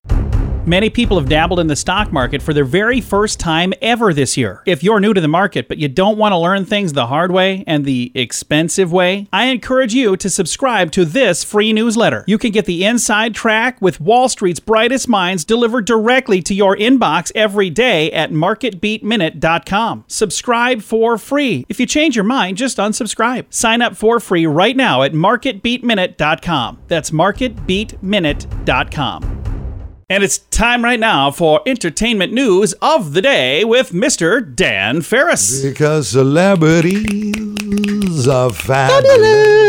Many 0.65 0.89
people 0.89 1.19
have 1.19 1.27
dabbled 1.27 1.59
in 1.59 1.67
the 1.67 1.75
stock 1.75 2.13
market 2.13 2.41
for 2.41 2.53
their 2.53 2.63
very 2.63 3.01
first 3.01 3.37
time 3.37 3.73
ever 3.81 4.13
this 4.13 4.37
year. 4.37 4.63
If 4.65 4.81
you're 4.81 5.01
new 5.01 5.13
to 5.13 5.19
the 5.19 5.27
market 5.27 5.67
but 5.67 5.77
you 5.77 5.89
don't 5.89 6.17
want 6.17 6.31
to 6.31 6.37
learn 6.37 6.63
things 6.63 6.93
the 6.93 7.07
hard 7.07 7.33
way 7.33 7.65
and 7.67 7.83
the 7.83 8.13
expensive 8.15 8.89
way, 8.89 9.27
I 9.33 9.47
encourage 9.47 9.93
you 9.93 10.15
to 10.15 10.29
subscribe 10.29 10.93
to 10.93 11.03
this 11.03 11.43
free 11.43 11.73
newsletter. 11.73 12.23
You 12.27 12.37
can 12.37 12.51
get 12.51 12.63
the 12.63 12.85
inside 12.85 13.35
track 13.35 13.81
with 13.81 13.99
Wall 13.99 14.29
Street's 14.29 14.61
brightest 14.61 15.09
minds 15.09 15.43
delivered 15.43 15.83
directly 15.83 16.41
to 16.43 16.53
your 16.53 16.77
inbox 16.77 17.29
every 17.35 17.69
day 17.69 18.09
at 18.13 18.31
marketbeatminute.com. 18.31 20.05
Subscribe 20.07 20.81
for 20.81 21.17
free. 21.17 21.65
If 21.67 21.77
you 21.77 21.85
change 21.85 22.15
your 22.15 22.23
mind, 22.23 22.55
just 22.55 22.77
unsubscribe. 22.77 23.47
Sign 23.49 23.81
up 23.81 23.97
for 23.97 24.21
free 24.21 24.45
right 24.45 24.77
now 24.77 25.01
at 25.01 25.11
marketbeatminute.com. 25.11 26.79
That's 26.87 27.11
marketbeatminute.com. 27.11 29.43
And 30.09 30.23
it's 30.23 30.39
time 30.53 30.83
right 30.83 30.99
now 30.99 31.31
for 31.31 31.61
entertainment 31.65 32.31
news 32.31 32.73
of 32.81 33.13
the 33.13 33.21
day 33.21 33.63
with 33.63 33.91
Mr. 33.91 34.55
Dan 34.55 35.01
Farris. 35.01 35.63
Because 35.63 36.09
celebrities 36.09 38.27
are 38.27 38.51
fabulous. 38.51 39.63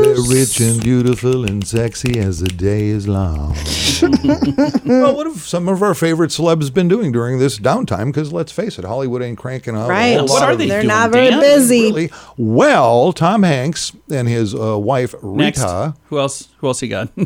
They're 0.00 0.36
rich 0.36 0.60
and 0.60 0.80
beautiful 0.82 1.44
and 1.44 1.66
sexy 1.66 2.18
as 2.20 2.40
the 2.40 2.48
day 2.48 2.86
is 2.88 3.08
long. 3.08 3.54
well, 4.86 5.16
what 5.16 5.26
have 5.26 5.38
some 5.40 5.68
of 5.68 5.82
our 5.82 5.94
favorite 5.94 6.30
celebs 6.30 6.72
been 6.72 6.88
doing 6.88 7.10
during 7.12 7.38
this 7.38 7.58
downtime? 7.58 8.06
Because 8.06 8.32
let's 8.32 8.52
face 8.52 8.78
it, 8.78 8.84
Hollywood 8.84 9.22
ain't 9.22 9.38
cranking 9.38 9.76
out. 9.76 9.88
Right. 9.88 10.14
A 10.14 10.18
whole 10.18 10.28
What 10.28 10.40
lot 10.40 10.48
are 10.48 10.52
of- 10.52 10.58
they 10.58 10.68
They're 10.68 10.80
doing, 10.82 10.88
not 10.88 11.10
very 11.10 11.30
Dan? 11.30 11.40
busy. 11.40 11.82
Really. 11.82 12.10
Well, 12.36 13.12
Tom 13.12 13.42
Hanks 13.42 13.92
and 14.10 14.28
his 14.28 14.54
uh, 14.54 14.78
wife 14.78 15.14
Next. 15.22 15.58
Rita. 15.60 15.94
Who 16.10 16.18
else? 16.18 16.48
Who 16.58 16.66
else 16.66 16.82
you 16.82 16.88
got? 16.88 17.10
I'm 17.16 17.24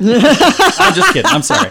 just 0.95 1.13
kidding. 1.13 1.25
I'm 1.31 1.43
sorry. 1.43 1.71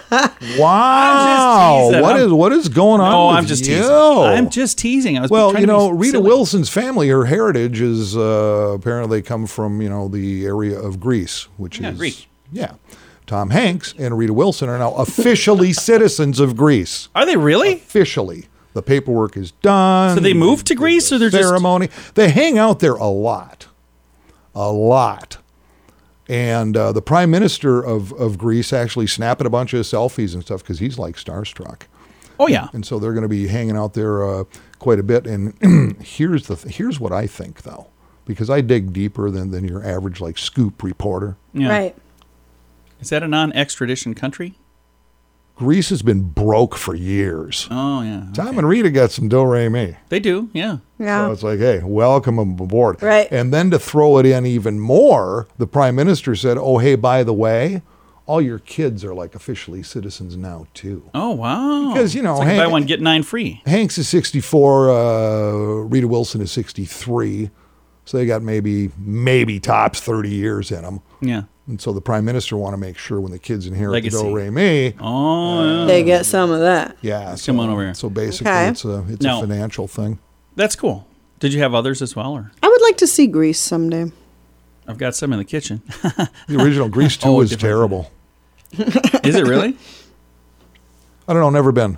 Wow, 0.58 1.86
teasing. 1.88 2.02
what 2.02 2.16
I'm- 2.16 2.26
is 2.26 2.32
what 2.32 2.52
is 2.52 2.68
going 2.68 3.00
on? 3.00 3.10
No, 3.12 3.28
I'm 3.28 3.46
just 3.46 3.64
you? 3.66 3.76
teasing. 3.76 3.90
I'm 3.92 4.50
just 4.50 4.78
teasing. 4.78 5.18
I 5.18 5.22
was 5.22 5.30
well, 5.30 5.50
trying 5.52 5.62
you 5.62 5.66
to 5.68 5.72
be 5.72 5.78
know, 5.78 5.90
Rita 5.90 6.12
silly. 6.18 6.26
Wilson's 6.28 6.68
family, 6.68 7.08
her 7.08 7.24
heritage 7.26 7.80
is 7.80 8.16
uh, 8.16 8.72
apparently 8.74 9.22
come 9.22 9.46
from 9.46 9.80
you 9.80 9.88
know 9.88 10.08
the 10.08 10.44
area 10.44 10.78
of 10.78 10.98
Greece, 11.00 11.48
which 11.56 11.78
Yeah, 11.80 11.90
is 11.90 11.98
Greek. 11.98 12.28
Yeah, 12.50 12.74
Tom 13.26 13.50
Hanks 13.50 13.94
and 13.98 14.18
Rita 14.18 14.32
Wilson 14.34 14.68
are 14.68 14.78
now 14.78 14.94
officially 14.94 15.72
citizens 15.90 16.40
of 16.40 16.56
Greece. 16.56 17.08
Are 17.14 17.24
they 17.24 17.36
really? 17.36 17.74
Officially, 17.74 18.46
the 18.74 18.82
paperwork 18.82 19.36
is 19.36 19.52
done. 19.52 20.16
So 20.16 20.20
they 20.20 20.34
moved 20.34 20.66
to 20.66 20.74
Greece, 20.74 21.12
or 21.12 21.18
they're 21.18 21.30
just 21.30 21.48
ceremony. 21.48 21.90
They 22.14 22.30
hang 22.30 22.58
out 22.58 22.80
there 22.80 22.94
a 22.94 23.06
lot, 23.06 23.68
a 24.54 24.70
lot. 24.72 25.38
And 26.28 26.76
uh, 26.76 26.92
the 26.92 27.02
prime 27.02 27.30
minister 27.30 27.82
of, 27.82 28.12
of 28.12 28.38
Greece 28.38 28.72
actually 28.72 29.06
snapping 29.06 29.46
a 29.46 29.50
bunch 29.50 29.74
of 29.74 29.84
selfies 29.84 30.34
and 30.34 30.42
stuff 30.42 30.62
because 30.62 30.78
he's 30.78 30.98
like 30.98 31.16
starstruck. 31.16 31.82
Oh 32.38 32.46
yeah. 32.46 32.68
And 32.72 32.86
so 32.86 32.98
they're 32.98 33.12
going 33.12 33.22
to 33.22 33.28
be 33.28 33.48
hanging 33.48 33.76
out 33.76 33.94
there 33.94 34.24
uh, 34.24 34.44
quite 34.78 34.98
a 34.98 35.02
bit. 35.02 35.26
And 35.26 35.96
here's 36.02 36.46
the 36.46 36.56
th- 36.56 36.76
here's 36.76 36.98
what 36.98 37.12
I 37.12 37.26
think 37.26 37.62
though, 37.62 37.88
because 38.24 38.50
I 38.50 38.60
dig 38.60 38.92
deeper 38.92 39.30
than 39.30 39.50
than 39.50 39.66
your 39.66 39.84
average 39.84 40.20
like 40.20 40.38
scoop 40.38 40.82
reporter. 40.82 41.36
Yeah. 41.52 41.68
Right. 41.68 41.96
Is 43.00 43.10
that 43.10 43.22
a 43.22 43.28
non-extradition 43.28 44.14
country? 44.14 44.54
Greece 45.54 45.90
has 45.90 46.02
been 46.02 46.22
broke 46.22 46.76
for 46.76 46.94
years. 46.94 47.68
Oh 47.70 48.02
yeah. 48.02 48.26
Tom 48.34 48.58
and 48.58 48.66
Rita 48.68 48.90
got 48.90 49.10
some 49.12 49.28
do 49.28 49.44
re 49.44 49.68
mi. 49.68 49.96
They 50.08 50.18
do. 50.18 50.48
Yeah. 50.52 50.78
Yeah. 50.98 51.26
So 51.26 51.32
it's 51.32 51.42
like, 51.42 51.58
hey, 51.58 51.80
welcome 51.84 52.38
aboard. 52.38 53.02
Right. 53.02 53.28
And 53.30 53.52
then 53.52 53.70
to 53.70 53.78
throw 53.78 54.18
it 54.18 54.26
in 54.26 54.46
even 54.46 54.80
more, 54.80 55.46
the 55.58 55.66
prime 55.66 55.94
minister 55.94 56.34
said, 56.34 56.56
oh, 56.58 56.78
hey, 56.78 56.94
by 56.96 57.22
the 57.22 57.34
way, 57.34 57.82
all 58.26 58.40
your 58.40 58.58
kids 58.60 59.04
are 59.04 59.14
like 59.14 59.34
officially 59.34 59.82
citizens 59.82 60.36
now 60.36 60.66
too. 60.74 61.08
Oh 61.14 61.30
wow. 61.30 61.92
Because, 61.92 62.14
you 62.14 62.22
know, 62.22 62.32
It's 62.32 62.38
like 62.40 62.48
Hank- 62.48 62.60
buy 62.62 62.66
one 62.68 62.84
get 62.84 63.00
nine 63.00 63.22
free. 63.22 63.60
Hanks 63.66 63.98
is 63.98 64.08
64, 64.08 64.90
uh, 64.90 65.52
Rita 65.82 66.08
Wilson 66.08 66.40
is 66.40 66.50
63. 66.52 67.50
So 68.04 68.16
they 68.16 68.26
got 68.26 68.42
maybe, 68.42 68.90
maybe 68.98 69.60
tops 69.60 70.00
30 70.00 70.28
years 70.30 70.72
in 70.72 70.82
them. 70.82 71.02
Yeah. 71.20 71.42
And 71.72 71.80
so 71.80 71.94
the 71.94 72.02
prime 72.02 72.26
minister 72.26 72.54
want 72.58 72.74
to 72.74 72.76
make 72.76 72.98
sure 72.98 73.18
when 73.18 73.32
the 73.32 73.38
kids 73.38 73.66
inherit 73.66 73.92
Legacy. 73.94 74.14
the 74.18 74.22
do 74.24 74.36
re 74.36 74.50
mi, 74.50 74.92
Oh. 75.00 75.86
They 75.86 76.04
get 76.04 76.26
some 76.26 76.50
of 76.50 76.60
that. 76.60 76.98
yeah. 77.00 77.34
Come 77.46 77.58
on 77.60 77.70
over 77.70 77.80
here. 77.82 77.94
So 77.94 78.10
basically, 78.10 78.52
Okay. 78.52 78.68
it's 78.68 78.84
a 78.84 79.02
it's 79.08 79.24
No. 79.24 79.38
a 79.38 79.40
financial 79.40 79.88
thing. 79.88 80.18
That's 80.54 80.76
cool. 80.76 81.06
Did 81.40 81.54
you 81.54 81.60
have 81.60 81.72
others 81.74 82.02
as 82.02 82.14
well, 82.14 82.32
or 82.34 82.52
I 82.62 82.68
would 82.68 82.82
like 82.82 82.98
to 82.98 83.06
see 83.06 83.26
Greece 83.26 83.58
someday. 83.58 84.12
I've 84.86 84.98
got 84.98 85.16
some 85.16 85.32
in 85.32 85.38
the 85.38 85.46
kitchen. 85.46 85.80
The 86.46 86.60
original 86.62 86.90
Grease 86.90 87.16
2 87.22 87.26
Oh, 87.28 87.32
was 87.36 87.48
different. 87.48 87.70
terrible. 87.70 88.10
Is 89.24 89.34
it 89.34 89.46
really? 89.46 89.74
I 91.26 91.32
don't 91.32 91.40
know, 91.40 91.48
never 91.48 91.72
been. 91.72 91.96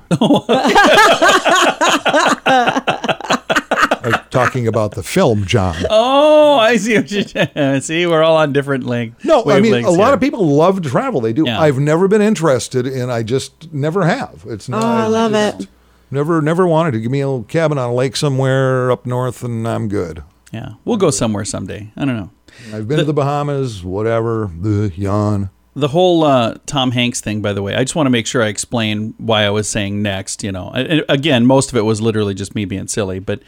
Like 4.34 4.46
talking 4.46 4.66
about 4.68 4.92
the 4.92 5.02
film, 5.02 5.44
John. 5.46 5.76
Oh, 5.90 6.58
I 6.58 6.76
see. 6.76 6.96
What 6.96 7.10
you 7.10 7.80
see, 7.80 8.06
we're 8.06 8.22
all 8.22 8.36
on 8.36 8.52
different 8.52 8.84
length. 8.84 9.24
No, 9.24 9.44
I 9.46 9.60
mean 9.60 9.84
a 9.84 9.90
lot 9.90 10.06
here. 10.06 10.14
of 10.14 10.20
people 10.20 10.46
love 10.46 10.82
to 10.82 10.88
travel. 10.88 11.20
They 11.20 11.32
do. 11.32 11.44
Yeah. 11.46 11.60
I've 11.60 11.78
never 11.78 12.06
been 12.06 12.22
interested, 12.22 12.86
and 12.86 13.10
I 13.10 13.22
just 13.24 13.72
never 13.72 14.06
have. 14.06 14.44
It's 14.46 14.68
not. 14.68 14.82
Oh, 14.84 14.86
I 14.86 15.06
love 15.08 15.32
just 15.32 15.62
it. 15.62 15.68
Never, 16.10 16.40
never 16.40 16.66
wanted 16.66 16.92
to 16.92 17.00
give 17.00 17.10
me 17.10 17.20
a 17.20 17.26
little 17.28 17.42
cabin 17.44 17.76
on 17.78 17.90
a 17.90 17.94
lake 17.94 18.14
somewhere 18.14 18.90
up 18.92 19.04
north, 19.04 19.42
and 19.42 19.66
I'm 19.66 19.88
good. 19.88 20.22
Yeah, 20.52 20.74
we'll 20.84 20.96
go 20.96 21.10
somewhere 21.10 21.44
someday. 21.44 21.90
I 21.96 22.04
don't 22.04 22.16
know. 22.16 22.30
I've 22.72 22.86
been 22.86 22.98
to 22.98 23.04
the 23.04 23.12
Bahamas, 23.14 23.82
whatever. 23.82 24.50
The 24.60 24.92
yawn. 24.94 25.50
The 25.74 25.88
whole 25.88 26.22
uh, 26.22 26.58
Tom 26.66 26.92
Hanks 26.92 27.20
thing, 27.20 27.42
by 27.42 27.52
the 27.52 27.62
way, 27.62 27.74
I 27.74 27.82
just 27.82 27.96
want 27.96 28.06
to 28.06 28.10
make 28.10 28.28
sure 28.28 28.42
I 28.44 28.46
explain 28.46 29.14
why 29.18 29.42
I 29.44 29.50
was 29.50 29.68
saying 29.68 30.02
next. 30.02 30.44
You 30.44 30.52
know, 30.52 30.70
And- 30.72 30.86
and 30.86 31.04
again, 31.08 31.46
most 31.46 31.70
of 31.72 31.76
it 31.76 31.82
was 31.82 32.00
literally 32.00 32.34
just 32.34 32.54
me 32.54 32.64
being 32.64 32.86
silly, 32.86 33.18
but 33.18 33.40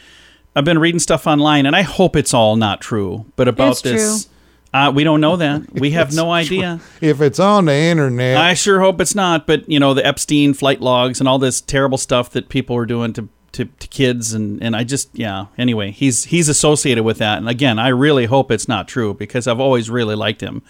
I've 0.57 0.65
been 0.65 0.79
reading 0.79 0.99
stuff 0.99 1.27
online, 1.27 1.67
and 1.67 1.77
I 1.77 1.83
hope 1.83 2.17
it's 2.17 2.33
all 2.35 2.57
not 2.57 2.81
true. 2.81 3.27
But 3.37 3.47
about 3.47 3.73
It's 3.73 3.83
this, 3.83 4.29
Uh, 4.73 4.91
we 4.95 5.05
don't 5.05 5.21
know 5.21 5.37
that. 5.37 5.71
We 5.75 5.91
have 5.93 6.13
no 6.15 6.33
idea. 6.33 6.81
If 7.01 7.21
it's 7.21 7.39
on 7.39 7.67
the 7.67 7.75
internet, 7.75 8.37
I 8.39 8.55
sure 8.55 8.81
hope 8.81 9.01
it's 9.01 9.15
not. 9.15 9.47
But 9.47 9.69
you 9.69 9.79
know, 9.79 9.93
the 9.95 10.05
Epstein 10.05 10.55
flight 10.55 10.81
logs 10.81 11.21
and 11.21 11.29
all 11.29 11.39
this 11.39 11.61
terrible 11.61 11.99
stuff 11.99 12.31
that 12.31 12.49
people 12.49 12.75
are 12.77 12.87
doing 12.87 13.13
to, 13.13 13.29
to, 13.53 13.67
to 13.67 13.89
kids, 13.89 14.33
and, 14.33 14.63
and 14.63 14.75
I 14.75 14.83
just 14.83 15.11
yeah. 15.13 15.47
Anyway, 15.59 15.91
he's 15.91 16.25
he's 16.25 16.49
associated 16.49 17.05
with 17.05 17.19
that, 17.19 17.37
and 17.39 17.49
again, 17.49 17.79
I 17.79 17.89
really 17.89 18.25
hope 18.25 18.51
it's 18.51 18.67
not 18.67 18.89
true 18.89 19.13
because 19.15 19.47
I've 19.47 19.61
always 19.61 19.91
really 19.91 20.15
liked 20.17 20.41
him. 20.43 20.63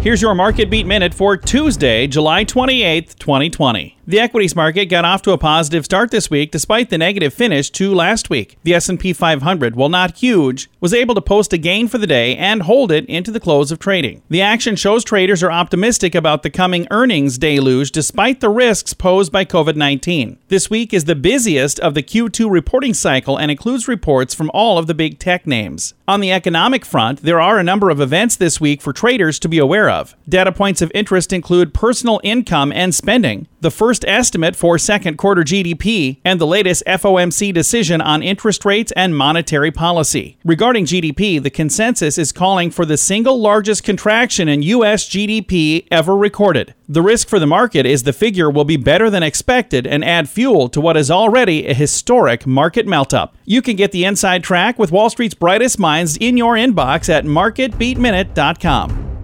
Here's 0.00 0.22
your 0.22 0.34
market 0.34 0.70
beat 0.70 0.86
minute 0.86 1.14
for 1.14 1.36
Tuesday, 1.36 2.06
July 2.06 2.44
28th, 2.44 3.18
2020. 3.18 3.95
The 4.08 4.20
equities 4.20 4.54
market 4.54 4.84
got 4.84 5.04
off 5.04 5.22
to 5.22 5.32
a 5.32 5.38
positive 5.38 5.84
start 5.84 6.12
this 6.12 6.30
week 6.30 6.52
despite 6.52 6.90
the 6.90 6.98
negative 6.98 7.34
finish 7.34 7.70
to 7.70 7.92
last 7.92 8.30
week. 8.30 8.56
The 8.62 8.74
S&P 8.74 9.12
500, 9.12 9.74
while 9.74 9.88
not 9.88 10.18
huge, 10.18 10.70
was 10.80 10.94
able 10.94 11.16
to 11.16 11.20
post 11.20 11.52
a 11.52 11.58
gain 11.58 11.88
for 11.88 11.98
the 11.98 12.06
day 12.06 12.36
and 12.36 12.62
hold 12.62 12.92
it 12.92 13.04
into 13.06 13.32
the 13.32 13.40
close 13.40 13.72
of 13.72 13.80
trading. 13.80 14.22
The 14.28 14.42
action 14.42 14.76
shows 14.76 15.02
traders 15.02 15.42
are 15.42 15.50
optimistic 15.50 16.14
about 16.14 16.44
the 16.44 16.50
coming 16.50 16.86
earnings 16.92 17.36
deluge 17.36 17.90
despite 17.90 18.38
the 18.38 18.48
risks 18.48 18.94
posed 18.94 19.32
by 19.32 19.44
COVID-19. 19.44 20.36
This 20.46 20.70
week 20.70 20.94
is 20.94 21.06
the 21.06 21.16
busiest 21.16 21.80
of 21.80 21.94
the 21.94 22.02
Q2 22.04 22.48
reporting 22.48 22.94
cycle 22.94 23.36
and 23.36 23.50
includes 23.50 23.88
reports 23.88 24.34
from 24.34 24.52
all 24.54 24.78
of 24.78 24.86
the 24.86 24.94
big 24.94 25.18
tech 25.18 25.48
names. 25.48 25.94
On 26.06 26.20
the 26.20 26.30
economic 26.30 26.84
front, 26.84 27.22
there 27.22 27.40
are 27.40 27.58
a 27.58 27.64
number 27.64 27.90
of 27.90 28.00
events 28.00 28.36
this 28.36 28.60
week 28.60 28.80
for 28.80 28.92
traders 28.92 29.40
to 29.40 29.48
be 29.48 29.58
aware 29.58 29.90
of. 29.90 30.14
Data 30.28 30.52
points 30.52 30.80
of 30.80 30.92
interest 30.94 31.32
include 31.32 31.74
personal 31.74 32.20
income 32.22 32.70
and 32.70 32.94
spending, 32.94 33.48
the 33.66 33.70
first 33.72 34.04
estimate 34.06 34.54
for 34.54 34.78
second 34.78 35.18
quarter 35.18 35.42
GDP, 35.42 36.20
and 36.24 36.40
the 36.40 36.46
latest 36.46 36.84
FOMC 36.86 37.52
decision 37.52 38.00
on 38.00 38.22
interest 38.22 38.64
rates 38.64 38.92
and 38.92 39.16
monetary 39.16 39.72
policy. 39.72 40.38
Regarding 40.44 40.84
GDP, 40.84 41.42
the 41.42 41.50
consensus 41.50 42.16
is 42.16 42.30
calling 42.30 42.70
for 42.70 42.86
the 42.86 42.96
single 42.96 43.40
largest 43.40 43.82
contraction 43.82 44.46
in 44.46 44.62
U.S. 44.62 45.08
GDP 45.08 45.88
ever 45.90 46.16
recorded. 46.16 46.76
The 46.88 47.02
risk 47.02 47.26
for 47.26 47.40
the 47.40 47.46
market 47.48 47.86
is 47.86 48.04
the 48.04 48.12
figure 48.12 48.48
will 48.48 48.64
be 48.64 48.76
better 48.76 49.10
than 49.10 49.24
expected 49.24 49.84
and 49.84 50.04
add 50.04 50.28
fuel 50.28 50.68
to 50.68 50.80
what 50.80 50.96
is 50.96 51.10
already 51.10 51.66
a 51.66 51.74
historic 51.74 52.46
market 52.46 52.86
melt 52.86 53.12
up. 53.12 53.34
You 53.46 53.62
can 53.62 53.74
get 53.74 53.90
the 53.90 54.04
inside 54.04 54.44
track 54.44 54.78
with 54.78 54.92
Wall 54.92 55.10
Street's 55.10 55.34
brightest 55.34 55.80
minds 55.80 56.16
in 56.16 56.36
your 56.36 56.54
inbox 56.54 57.08
at 57.08 57.24
marketbeatminute.com. 57.24 59.15